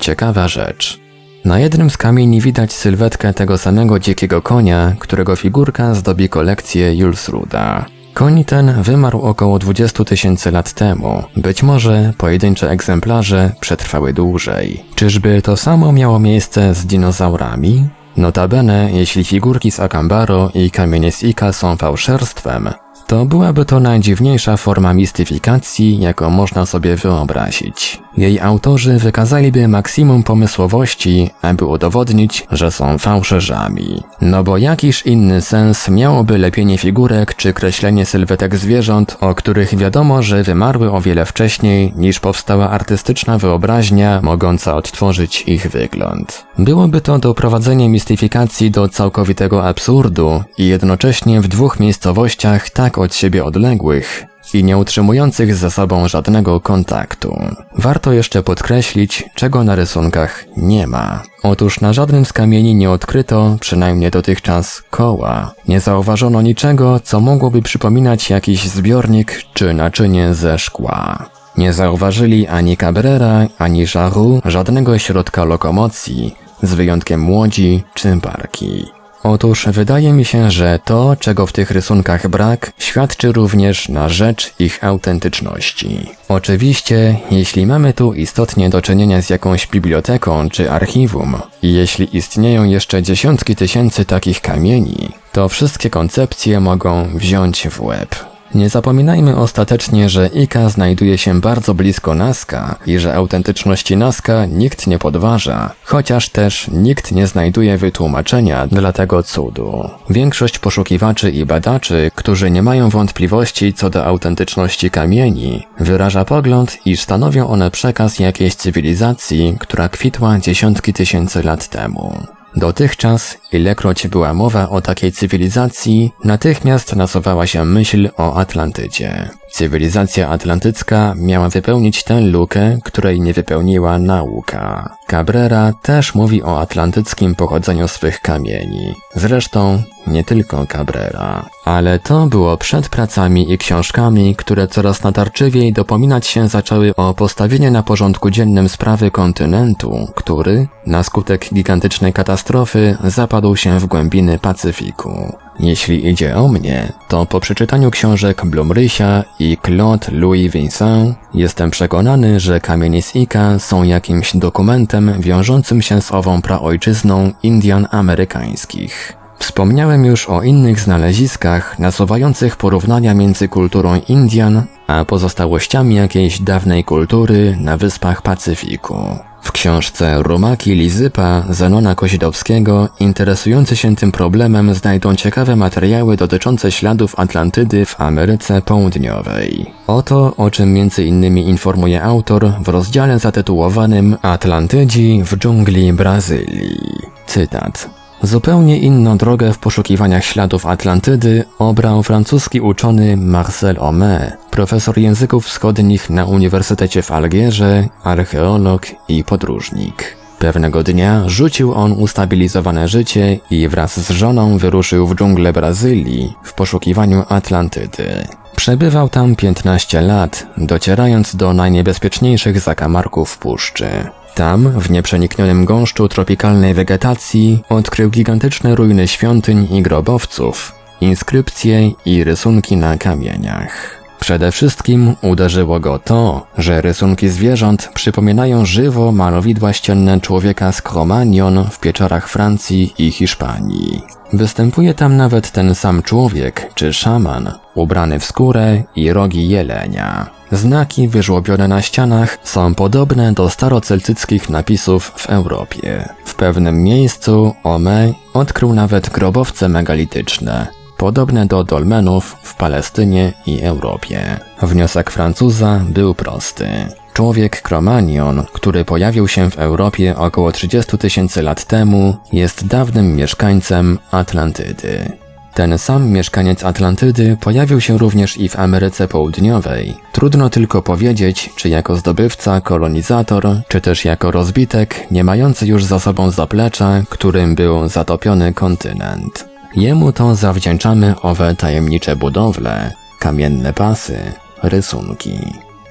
Ciekawa 0.00 0.48
rzecz. 0.48 1.03
Na 1.44 1.58
jednym 1.58 1.90
z 1.90 1.96
kamieni 1.96 2.40
widać 2.40 2.72
sylwetkę 2.72 3.34
tego 3.34 3.58
samego 3.58 3.98
dzikiego 3.98 4.42
konia, 4.42 4.96
którego 4.98 5.36
figurka 5.36 5.94
zdobi 5.94 6.28
kolekcję 6.28 6.94
Julsruda. 6.94 7.86
Koń 8.14 8.44
ten 8.44 8.82
wymarł 8.82 9.20
około 9.20 9.58
20 9.58 10.04
tysięcy 10.04 10.50
lat 10.50 10.72
temu. 10.72 11.22
Być 11.36 11.62
może 11.62 12.12
pojedyncze 12.18 12.70
egzemplarze 12.70 13.52
przetrwały 13.60 14.12
dłużej. 14.12 14.84
Czyżby 14.94 15.42
to 15.42 15.56
samo 15.56 15.92
miało 15.92 16.18
miejsce 16.18 16.74
z 16.74 16.86
dinozaurami? 16.86 17.88
Notabene, 18.16 18.90
jeśli 18.92 19.24
figurki 19.24 19.70
z 19.70 19.80
Akambaro 19.80 20.50
i 20.54 20.70
kamienie 20.70 21.12
z 21.12 21.22
Ika 21.22 21.52
są 21.52 21.76
fałszerstwem, 21.76 22.70
to 23.06 23.24
byłaby 23.24 23.64
to 23.64 23.80
najdziwniejsza 23.80 24.56
forma 24.56 24.94
mistyfikacji, 24.94 26.00
jaką 26.00 26.30
można 26.30 26.66
sobie 26.66 26.96
wyobrazić. 26.96 28.03
Jej 28.16 28.40
autorzy 28.40 28.98
wykazaliby 28.98 29.68
maksimum 29.68 30.22
pomysłowości, 30.22 31.30
aby 31.42 31.64
udowodnić, 31.64 32.46
że 32.50 32.70
są 32.70 32.98
fałszerzami. 32.98 34.02
No 34.20 34.44
bo 34.44 34.58
jakiż 34.58 35.06
inny 35.06 35.40
sens 35.40 35.88
miałoby 35.88 36.38
lepienie 36.38 36.78
figurek 36.78 37.34
czy 37.34 37.52
kreślenie 37.52 38.06
sylwetek 38.06 38.56
zwierząt, 38.56 39.16
o 39.20 39.34
których 39.34 39.76
wiadomo, 39.76 40.22
że 40.22 40.42
wymarły 40.42 40.92
o 40.92 41.00
wiele 41.00 41.26
wcześniej 41.26 41.92
niż 41.96 42.20
powstała 42.20 42.70
artystyczna 42.70 43.38
wyobraźnia 43.38 44.20
mogąca 44.22 44.76
odtworzyć 44.76 45.44
ich 45.46 45.70
wygląd. 45.70 46.44
Byłoby 46.58 47.00
to 47.00 47.18
doprowadzenie 47.18 47.88
mistyfikacji 47.88 48.70
do 48.70 48.88
całkowitego 48.88 49.68
absurdu 49.68 50.42
i 50.58 50.66
jednocześnie 50.66 51.40
w 51.40 51.48
dwóch 51.48 51.80
miejscowościach 51.80 52.70
tak 52.70 52.98
od 52.98 53.14
siebie 53.14 53.44
odległych, 53.44 54.26
i 54.52 54.64
nie 54.64 54.78
utrzymujących 54.78 55.54
ze 55.54 55.70
sobą 55.70 56.08
żadnego 56.08 56.60
kontaktu. 56.60 57.38
Warto 57.78 58.12
jeszcze 58.12 58.42
podkreślić, 58.42 59.24
czego 59.34 59.64
na 59.64 59.74
rysunkach 59.74 60.44
nie 60.56 60.86
ma. 60.86 61.22
Otóż 61.42 61.80
na 61.80 61.92
żadnym 61.92 62.24
z 62.24 62.32
kamieni 62.32 62.74
nie 62.74 62.90
odkryto, 62.90 63.56
przynajmniej 63.60 64.10
dotychczas, 64.10 64.82
koła. 64.90 65.54
Nie 65.68 65.80
zauważono 65.80 66.42
niczego, 66.42 67.00
co 67.00 67.20
mogłoby 67.20 67.62
przypominać 67.62 68.30
jakiś 68.30 68.68
zbiornik 68.68 69.42
czy 69.54 69.74
naczynie 69.74 70.34
ze 70.34 70.58
szkła. 70.58 71.30
Nie 71.56 71.72
zauważyli 71.72 72.46
ani 72.46 72.76
Cabrera, 72.76 73.46
ani 73.58 73.86
Żaru 73.86 74.40
żadnego 74.44 74.98
środka 74.98 75.44
lokomocji, 75.44 76.34
z 76.62 76.74
wyjątkiem 76.74 77.30
łodzi 77.30 77.82
czy 77.94 78.16
barki. 78.16 78.93
Otóż 79.24 79.66
wydaje 79.72 80.12
mi 80.12 80.24
się, 80.24 80.50
że 80.50 80.78
to, 80.84 81.16
czego 81.20 81.46
w 81.46 81.52
tych 81.52 81.70
rysunkach 81.70 82.28
brak, 82.28 82.72
świadczy 82.78 83.32
również 83.32 83.88
na 83.88 84.08
rzecz 84.08 84.54
ich 84.58 84.84
autentyczności. 84.84 86.10
Oczywiście, 86.28 87.16
jeśli 87.30 87.66
mamy 87.66 87.92
tu 87.92 88.12
istotnie 88.12 88.70
do 88.70 88.82
czynienia 88.82 89.22
z 89.22 89.30
jakąś 89.30 89.66
biblioteką 89.66 90.50
czy 90.50 90.70
archiwum 90.70 91.36
i 91.62 91.72
jeśli 91.72 92.16
istnieją 92.16 92.64
jeszcze 92.64 93.02
dziesiątki 93.02 93.56
tysięcy 93.56 94.04
takich 94.04 94.40
kamieni, 94.40 95.08
to 95.32 95.48
wszystkie 95.48 95.90
koncepcje 95.90 96.60
mogą 96.60 97.08
wziąć 97.14 97.68
w 97.68 97.80
łeb. 97.80 98.33
Nie 98.54 98.68
zapominajmy 98.68 99.36
ostatecznie, 99.36 100.08
że 100.08 100.26
Ika 100.26 100.68
znajduje 100.68 101.18
się 101.18 101.40
bardzo 101.40 101.74
blisko 101.74 102.14
Nazca 102.14 102.76
i 102.86 102.98
że 102.98 103.14
autentyczności 103.14 103.96
Nazca 103.96 104.46
nikt 104.46 104.86
nie 104.86 104.98
podważa, 104.98 105.70
chociaż 105.84 106.28
też 106.28 106.68
nikt 106.68 107.12
nie 107.12 107.26
znajduje 107.26 107.78
wytłumaczenia 107.78 108.66
dla 108.66 108.92
tego 108.92 109.22
cudu. 109.22 109.90
Większość 110.10 110.58
poszukiwaczy 110.58 111.30
i 111.30 111.46
badaczy, 111.46 112.10
którzy 112.14 112.50
nie 112.50 112.62
mają 112.62 112.88
wątpliwości 112.88 113.74
co 113.74 113.90
do 113.90 114.04
autentyczności 114.04 114.90
kamieni, 114.90 115.66
wyraża 115.80 116.24
pogląd, 116.24 116.78
iż 116.86 117.00
stanowią 117.00 117.46
one 117.46 117.70
przekaz 117.70 118.18
jakiejś 118.18 118.54
cywilizacji, 118.54 119.56
która 119.60 119.88
kwitła 119.88 120.38
dziesiątki 120.38 120.92
tysięcy 120.92 121.42
lat 121.42 121.68
temu. 121.68 122.26
Dotychczas, 122.56 123.38
ilekroć 123.52 124.08
była 124.08 124.34
mowa 124.34 124.68
o 124.68 124.80
takiej 124.80 125.12
cywilizacji, 125.12 126.10
natychmiast 126.24 126.96
nasuwała 126.96 127.46
się 127.46 127.64
myśl 127.64 128.10
o 128.16 128.36
Atlantydzie. 128.36 129.30
Cywilizacja 129.54 130.28
atlantycka 130.28 131.14
miała 131.16 131.48
wypełnić 131.48 132.04
tę 132.04 132.20
lukę, 132.20 132.78
której 132.84 133.20
nie 133.20 133.32
wypełniła 133.32 133.98
nauka. 133.98 134.96
Cabrera 135.06 135.72
też 135.82 136.14
mówi 136.14 136.42
o 136.42 136.60
atlantyckim 136.60 137.34
pochodzeniu 137.34 137.88
swych 137.88 138.20
kamieni. 138.20 138.94
Zresztą 139.14 139.82
nie 140.06 140.24
tylko 140.24 140.66
Cabrera. 140.66 141.48
Ale 141.64 141.98
to 141.98 142.26
było 142.26 142.56
przed 142.56 142.88
pracami 142.88 143.52
i 143.52 143.58
książkami, 143.58 144.36
które 144.36 144.68
coraz 144.68 145.02
natarczywiej 145.02 145.72
dopominać 145.72 146.26
się 146.26 146.48
zaczęły 146.48 146.94
o 146.96 147.14
postawienie 147.14 147.70
na 147.70 147.82
porządku 147.82 148.30
dziennym 148.30 148.68
sprawy 148.68 149.10
kontynentu, 149.10 150.08
który, 150.14 150.68
na 150.86 151.02
skutek 151.02 151.54
gigantycznej 151.54 152.12
katastrofy, 152.12 152.96
zapadł 153.04 153.56
się 153.56 153.80
w 153.80 153.86
głębiny 153.86 154.38
Pacyfiku. 154.38 155.43
Jeśli 155.60 156.08
idzie 156.08 156.36
o 156.36 156.48
mnie, 156.48 156.92
to 157.08 157.26
po 157.26 157.40
przeczytaniu 157.40 157.90
książek 157.90 158.44
Blumrysia 158.44 159.24
i 159.38 159.58
Claude 159.66 160.06
Louis 160.12 160.52
Vincent 160.52 161.16
jestem 161.34 161.70
przekonany, 161.70 162.40
że 162.40 162.60
kamienie 162.60 163.02
z 163.02 163.16
Ika 163.16 163.58
są 163.58 163.82
jakimś 163.82 164.36
dokumentem 164.36 165.20
wiążącym 165.20 165.82
się 165.82 166.00
z 166.00 166.12
ową 166.12 166.42
praojczyzną 166.42 167.32
Indian 167.42 167.86
amerykańskich. 167.90 169.23
Wspomniałem 169.38 170.04
już 170.04 170.28
o 170.28 170.42
innych 170.42 170.80
znaleziskach 170.80 171.78
nasuwających 171.78 172.56
porównania 172.56 173.14
między 173.14 173.48
kulturą 173.48 174.00
Indian 174.08 174.62
a 174.86 175.04
pozostałościami 175.04 175.94
jakiejś 175.94 176.40
dawnej 176.40 176.84
kultury 176.84 177.56
na 177.60 177.76
wyspach 177.76 178.22
Pacyfiku. 178.22 179.18
W 179.42 179.52
książce 179.52 180.22
Rumaki 180.22 180.74
Lizypa 180.74 181.44
Zenona 181.50 181.94
Kozidowskiego 181.94 182.88
interesujący 183.00 183.76
się 183.76 183.96
tym 183.96 184.12
problemem 184.12 184.74
znajdą 184.74 185.14
ciekawe 185.16 185.56
materiały 185.56 186.16
dotyczące 186.16 186.72
śladów 186.72 187.18
Atlantydy 187.18 187.86
w 187.86 188.00
Ameryce 188.00 188.62
Południowej. 188.62 189.72
Oto 189.86 190.36
o 190.36 190.50
czym 190.50 190.72
między 190.72 191.04
innymi 191.04 191.48
informuje 191.48 192.02
autor 192.02 192.52
w 192.60 192.68
rozdziale 192.68 193.18
zatytułowanym 193.18 194.16
Atlantydzi 194.22 195.22
w 195.24 195.36
dżungli 195.36 195.92
Brazylii. 195.92 196.78
Cytat. 197.26 198.03
Zupełnie 198.24 198.78
inną 198.78 199.18
drogę 199.18 199.52
w 199.52 199.58
poszukiwaniach 199.58 200.24
śladów 200.24 200.66
Atlantydy 200.66 201.44
obrał 201.58 202.02
francuski 202.02 202.60
uczony 202.60 203.16
Marcel 203.16 203.76
Homé, 203.76 204.32
profesor 204.50 204.98
języków 204.98 205.46
wschodnich 205.46 206.10
na 206.10 206.24
Uniwersytecie 206.24 207.02
w 207.02 207.10
Algierze, 207.10 207.88
archeolog 208.04 208.86
i 209.08 209.24
podróżnik. 209.24 210.16
Pewnego 210.38 210.82
dnia 210.82 211.22
rzucił 211.26 211.74
on 211.74 211.92
ustabilizowane 211.92 212.88
życie 212.88 213.38
i 213.50 213.68
wraz 213.68 214.00
z 214.00 214.10
żoną 214.10 214.58
wyruszył 214.58 215.06
w 215.06 215.16
dżunglę 215.16 215.52
Brazylii 215.52 216.34
w 216.42 216.54
poszukiwaniu 216.54 217.22
Atlantydy. 217.28 218.26
Przebywał 218.56 219.08
tam 219.08 219.36
15 219.36 220.00
lat, 220.00 220.46
docierając 220.56 221.36
do 221.36 221.52
najniebezpieczniejszych 221.52 222.60
zakamarków 222.60 223.38
puszczy. 223.38 223.88
Tam, 224.34 224.80
w 224.80 224.90
nieprzeniknionym 224.90 225.64
gąszczu 225.64 226.08
tropikalnej 226.08 226.74
wegetacji, 226.74 227.62
odkrył 227.68 228.10
gigantyczne 228.10 228.74
ruiny 228.74 229.08
świątyń 229.08 229.68
i 229.70 229.82
grobowców, 229.82 230.74
inskrypcje 231.00 231.90
i 232.04 232.24
rysunki 232.24 232.76
na 232.76 232.98
kamieniach. 232.98 234.03
Przede 234.24 234.52
wszystkim 234.52 235.16
uderzyło 235.22 235.80
go 235.80 235.98
to, 235.98 236.46
że 236.58 236.80
rysunki 236.80 237.28
zwierząt 237.28 237.90
przypominają 237.94 238.64
żywo 238.64 239.12
malowidła 239.12 239.72
ścienne 239.72 240.20
człowieka 240.20 240.72
z 240.72 240.82
Cro-Magnon 240.82 241.70
w 241.70 241.80
pieczarach 241.80 242.28
Francji 242.28 242.94
i 242.98 243.10
Hiszpanii. 243.10 244.02
Występuje 244.32 244.94
tam 244.94 245.16
nawet 245.16 245.50
ten 245.50 245.74
sam 245.74 246.02
człowiek, 246.02 246.70
czy 246.74 246.92
szaman, 246.92 247.52
ubrany 247.74 248.18
w 248.18 248.24
skórę 248.24 248.82
i 248.96 249.12
rogi 249.12 249.48
jelenia. 249.48 250.30
Znaki 250.52 251.08
wyżłobione 251.08 251.68
na 251.68 251.82
ścianach 251.82 252.38
są 252.42 252.74
podobne 252.74 253.32
do 253.32 253.50
staroceltyckich 253.50 254.50
napisów 254.50 255.12
w 255.16 255.26
Europie. 255.26 256.08
W 256.24 256.34
pewnym 256.34 256.82
miejscu 256.82 257.54
Ome 257.64 258.12
odkrył 258.34 258.74
nawet 258.74 259.10
grobowce 259.10 259.68
megalityczne, 259.68 260.83
podobne 260.96 261.46
do 261.46 261.64
dolmenów 261.64 262.36
w 262.42 262.54
Palestynie 262.54 263.32
i 263.46 263.60
Europie. 263.60 264.40
Wniosek 264.62 265.10
Francuza 265.10 265.80
był 265.88 266.14
prosty. 266.14 266.68
Człowiek 267.12 267.62
Kromanion, 267.62 268.44
który 268.52 268.84
pojawił 268.84 269.28
się 269.28 269.50
w 269.50 269.58
Europie 269.58 270.16
około 270.16 270.52
30 270.52 270.98
tysięcy 270.98 271.42
lat 271.42 271.64
temu, 271.64 272.16
jest 272.32 272.66
dawnym 272.66 273.16
mieszkańcem 273.16 273.98
Atlantydy. 274.10 275.12
Ten 275.54 275.78
sam 275.78 276.08
mieszkaniec 276.10 276.64
Atlantydy 276.64 277.36
pojawił 277.40 277.80
się 277.80 277.98
również 277.98 278.36
i 278.36 278.48
w 278.48 278.58
Ameryce 278.58 279.08
Południowej. 279.08 279.94
Trudno 280.12 280.50
tylko 280.50 280.82
powiedzieć, 280.82 281.50
czy 281.56 281.68
jako 281.68 281.96
zdobywca, 281.96 282.60
kolonizator, 282.60 283.60
czy 283.68 283.80
też 283.80 284.04
jako 284.04 284.30
rozbitek, 284.30 285.06
nie 285.10 285.24
mający 285.24 285.66
już 285.66 285.84
za 285.84 285.98
sobą 286.00 286.30
zaplecza, 286.30 287.02
którym 287.08 287.54
był 287.54 287.88
zatopiony 287.88 288.54
kontynent. 288.54 289.53
Jemu 289.76 290.12
to 290.12 290.34
zawdzięczamy 290.34 291.14
owe 291.22 291.54
tajemnicze 291.54 292.16
budowle, 292.16 292.92
kamienne 293.18 293.72
pasy, 293.72 294.32
rysunki. 294.62 295.38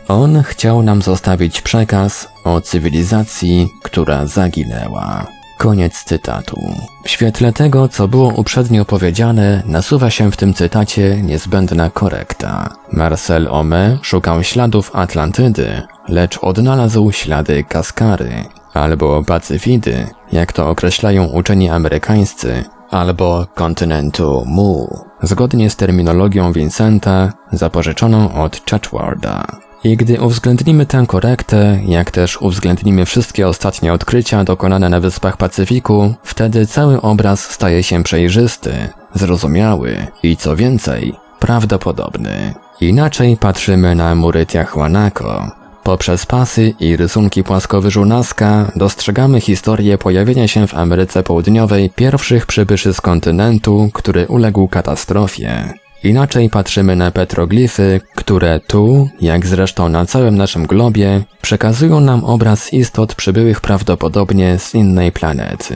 On 0.07 0.43
chciał 0.43 0.81
nam 0.81 1.01
zostawić 1.01 1.61
przekaz 1.61 2.27
o 2.43 2.61
cywilizacji, 2.61 3.69
która 3.83 4.25
zaginęła. 4.25 5.27
Koniec 5.57 6.03
cytatu. 6.03 6.57
W 7.05 7.09
świetle 7.09 7.53
tego, 7.53 7.87
co 7.87 8.07
było 8.07 8.27
uprzednio 8.27 8.85
powiedziane, 8.85 9.63
nasuwa 9.65 10.09
się 10.09 10.31
w 10.31 10.37
tym 10.37 10.53
cytacie 10.53 11.21
niezbędna 11.21 11.89
korekta. 11.89 12.69
Marcel 12.91 13.47
Ome 13.47 13.97
szukał 14.01 14.43
śladów 14.43 14.91
Atlantydy, 14.93 15.81
lecz 16.07 16.37
odnalazł 16.37 17.11
ślady 17.11 17.63
Kaskary, 17.63 18.31
albo 18.73 19.23
Pacyfidy, 19.23 20.07
jak 20.31 20.53
to 20.53 20.69
określają 20.69 21.25
uczeni 21.25 21.69
amerykańscy, 21.69 22.63
albo 22.93 23.47
kontynentu 23.55 24.43
Mu, 24.45 24.99
zgodnie 25.21 25.69
z 25.69 25.75
terminologią 25.75 26.53
Vincenta, 26.53 27.33
zapożyczoną 27.51 28.33
od 28.33 28.61
Chachwarda. 28.69 29.45
I 29.83 29.97
gdy 29.97 30.21
uwzględnimy 30.21 30.85
tę 30.85 31.05
korektę, 31.07 31.79
jak 31.85 32.11
też 32.11 32.41
uwzględnimy 32.41 33.05
wszystkie 33.05 33.47
ostatnie 33.47 33.93
odkrycia 33.93 34.43
dokonane 34.43 34.89
na 34.89 34.99
Wyspach 34.99 35.37
Pacyfiku, 35.37 36.13
wtedy 36.23 36.67
cały 36.67 37.01
obraz 37.01 37.39
staje 37.39 37.83
się 37.83 38.03
przejrzysty, 38.03 38.73
zrozumiały 39.13 40.07
i 40.23 40.37
co 40.37 40.55
więcej, 40.55 41.15
prawdopodobny. 41.39 42.53
Inaczej 42.81 43.37
patrzymy 43.37 43.95
na 43.95 44.15
mury 44.15 44.45
Tiahuanaco. 44.45 45.62
Poprzez 45.83 46.25
pasy 46.25 46.73
i 46.79 46.97
rysunki 46.97 47.43
płaskowyżu 47.43 48.05
Nazca 48.05 48.71
dostrzegamy 48.75 49.41
historię 49.41 49.97
pojawienia 49.97 50.47
się 50.47 50.67
w 50.67 50.73
Ameryce 50.73 51.23
Południowej 51.23 51.89
pierwszych 51.89 52.45
przybyszy 52.45 52.93
z 52.93 53.01
kontynentu, 53.01 53.89
który 53.93 54.27
uległ 54.27 54.67
katastrofie. 54.67 55.73
Inaczej 56.03 56.49
patrzymy 56.49 56.95
na 56.95 57.11
petroglify, 57.11 58.01
które 58.15 58.59
tu, 58.59 59.09
jak 59.21 59.45
zresztą 59.45 59.89
na 59.89 60.05
całym 60.05 60.37
naszym 60.37 60.67
globie, 60.67 61.23
przekazują 61.41 61.99
nam 61.99 62.23
obraz 62.23 62.73
istot 62.73 63.15
przybyłych 63.15 63.61
prawdopodobnie 63.61 64.59
z 64.59 64.75
innej 64.75 65.11
planety. 65.11 65.75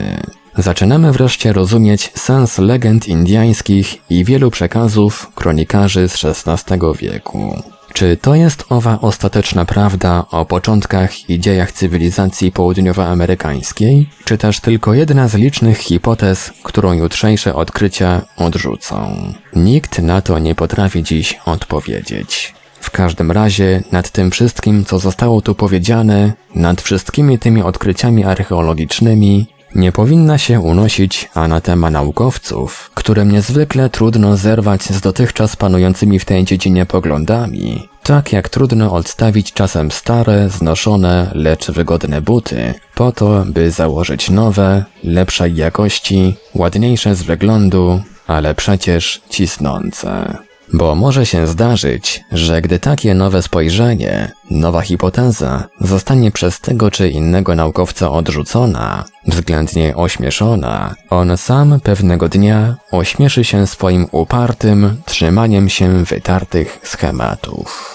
Zaczynamy 0.56 1.12
wreszcie 1.12 1.52
rozumieć 1.52 2.12
sens 2.14 2.58
legend 2.58 3.08
indyjskich 3.08 4.10
i 4.10 4.24
wielu 4.24 4.50
przekazów 4.50 5.30
kronikarzy 5.34 6.08
z 6.08 6.24
XVI 6.24 6.78
wieku. 6.98 7.62
Czy 7.98 8.16
to 8.16 8.34
jest 8.34 8.64
owa 8.68 9.00
ostateczna 9.00 9.64
prawda 9.64 10.24
o 10.30 10.44
początkach 10.44 11.30
i 11.30 11.40
dziejach 11.40 11.72
cywilizacji 11.72 12.52
południowoamerykańskiej, 12.52 14.08
czy 14.24 14.38
też 14.38 14.60
tylko 14.60 14.94
jedna 14.94 15.28
z 15.28 15.34
licznych 15.34 15.78
hipotez, 15.78 16.52
którą 16.62 16.92
jutrzejsze 16.92 17.54
odkrycia 17.54 18.22
odrzucą? 18.36 19.16
Nikt 19.56 19.98
na 19.98 20.20
to 20.20 20.38
nie 20.38 20.54
potrafi 20.54 21.02
dziś 21.02 21.38
odpowiedzieć. 21.44 22.54
W 22.80 22.90
każdym 22.90 23.30
razie 23.30 23.82
nad 23.92 24.10
tym 24.10 24.30
wszystkim, 24.30 24.84
co 24.84 24.98
zostało 24.98 25.42
tu 25.42 25.54
powiedziane, 25.54 26.32
nad 26.54 26.80
wszystkimi 26.80 27.38
tymi 27.38 27.62
odkryciami 27.62 28.24
archeologicznymi, 28.24 29.46
nie 29.74 29.92
powinna 29.92 30.38
się 30.38 30.60
unosić 30.60 31.28
anatema 31.34 31.90
naukowców, 31.90 32.90
którym 32.94 33.32
niezwykle 33.32 33.90
trudno 33.90 34.36
zerwać 34.36 34.82
z 34.82 35.00
dotychczas 35.00 35.56
panującymi 35.56 36.18
w 36.18 36.24
tej 36.24 36.44
dziedzinie 36.44 36.86
poglądami, 36.86 37.88
tak 38.02 38.32
jak 38.32 38.48
trudno 38.48 38.92
odstawić 38.92 39.52
czasem 39.52 39.90
stare, 39.90 40.48
znoszone, 40.48 41.30
lecz 41.34 41.70
wygodne 41.70 42.20
buty, 42.20 42.74
po 42.94 43.12
to, 43.12 43.44
by 43.46 43.70
założyć 43.70 44.30
nowe, 44.30 44.84
lepszej 45.04 45.56
jakości, 45.56 46.34
ładniejsze 46.54 47.14
z 47.14 47.22
wyglądu, 47.22 48.02
ale 48.26 48.54
przecież 48.54 49.20
cisnące. 49.30 50.38
Bo 50.72 50.94
może 50.94 51.26
się 51.26 51.46
zdarzyć, 51.46 52.24
że 52.32 52.62
gdy 52.62 52.78
takie 52.78 53.14
nowe 53.14 53.42
spojrzenie, 53.42 54.32
nowa 54.50 54.80
hipoteza 54.82 55.64
zostanie 55.80 56.30
przez 56.30 56.60
tego 56.60 56.90
czy 56.90 57.08
innego 57.08 57.54
naukowca 57.54 58.10
odrzucona, 58.10 59.04
względnie 59.26 59.96
ośmieszona, 59.96 60.94
on 61.10 61.36
sam 61.36 61.80
pewnego 61.80 62.28
dnia 62.28 62.76
ośmieszy 62.90 63.44
się 63.44 63.66
swoim 63.66 64.06
upartym 64.10 65.02
trzymaniem 65.04 65.68
się 65.68 66.04
wytartych 66.04 66.80
schematów. 66.82 67.94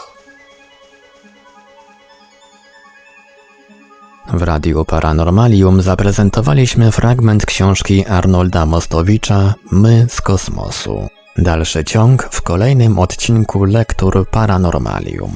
W 4.33 4.41
Radiu 4.41 4.86
Paranormalium 4.86 5.81
zaprezentowaliśmy 5.81 6.91
fragment 6.91 7.45
książki 7.45 8.05
Arnolda 8.07 8.65
Mostowicza 8.65 9.53
My 9.71 10.05
z 10.09 10.21
kosmosu. 10.21 11.07
Dalszy 11.38 11.84
ciąg 11.84 12.28
w 12.32 12.41
kolejnym 12.41 13.00
odcinku 13.00 13.63
Lektur 13.63 14.30
Paranormalium. 14.30 15.32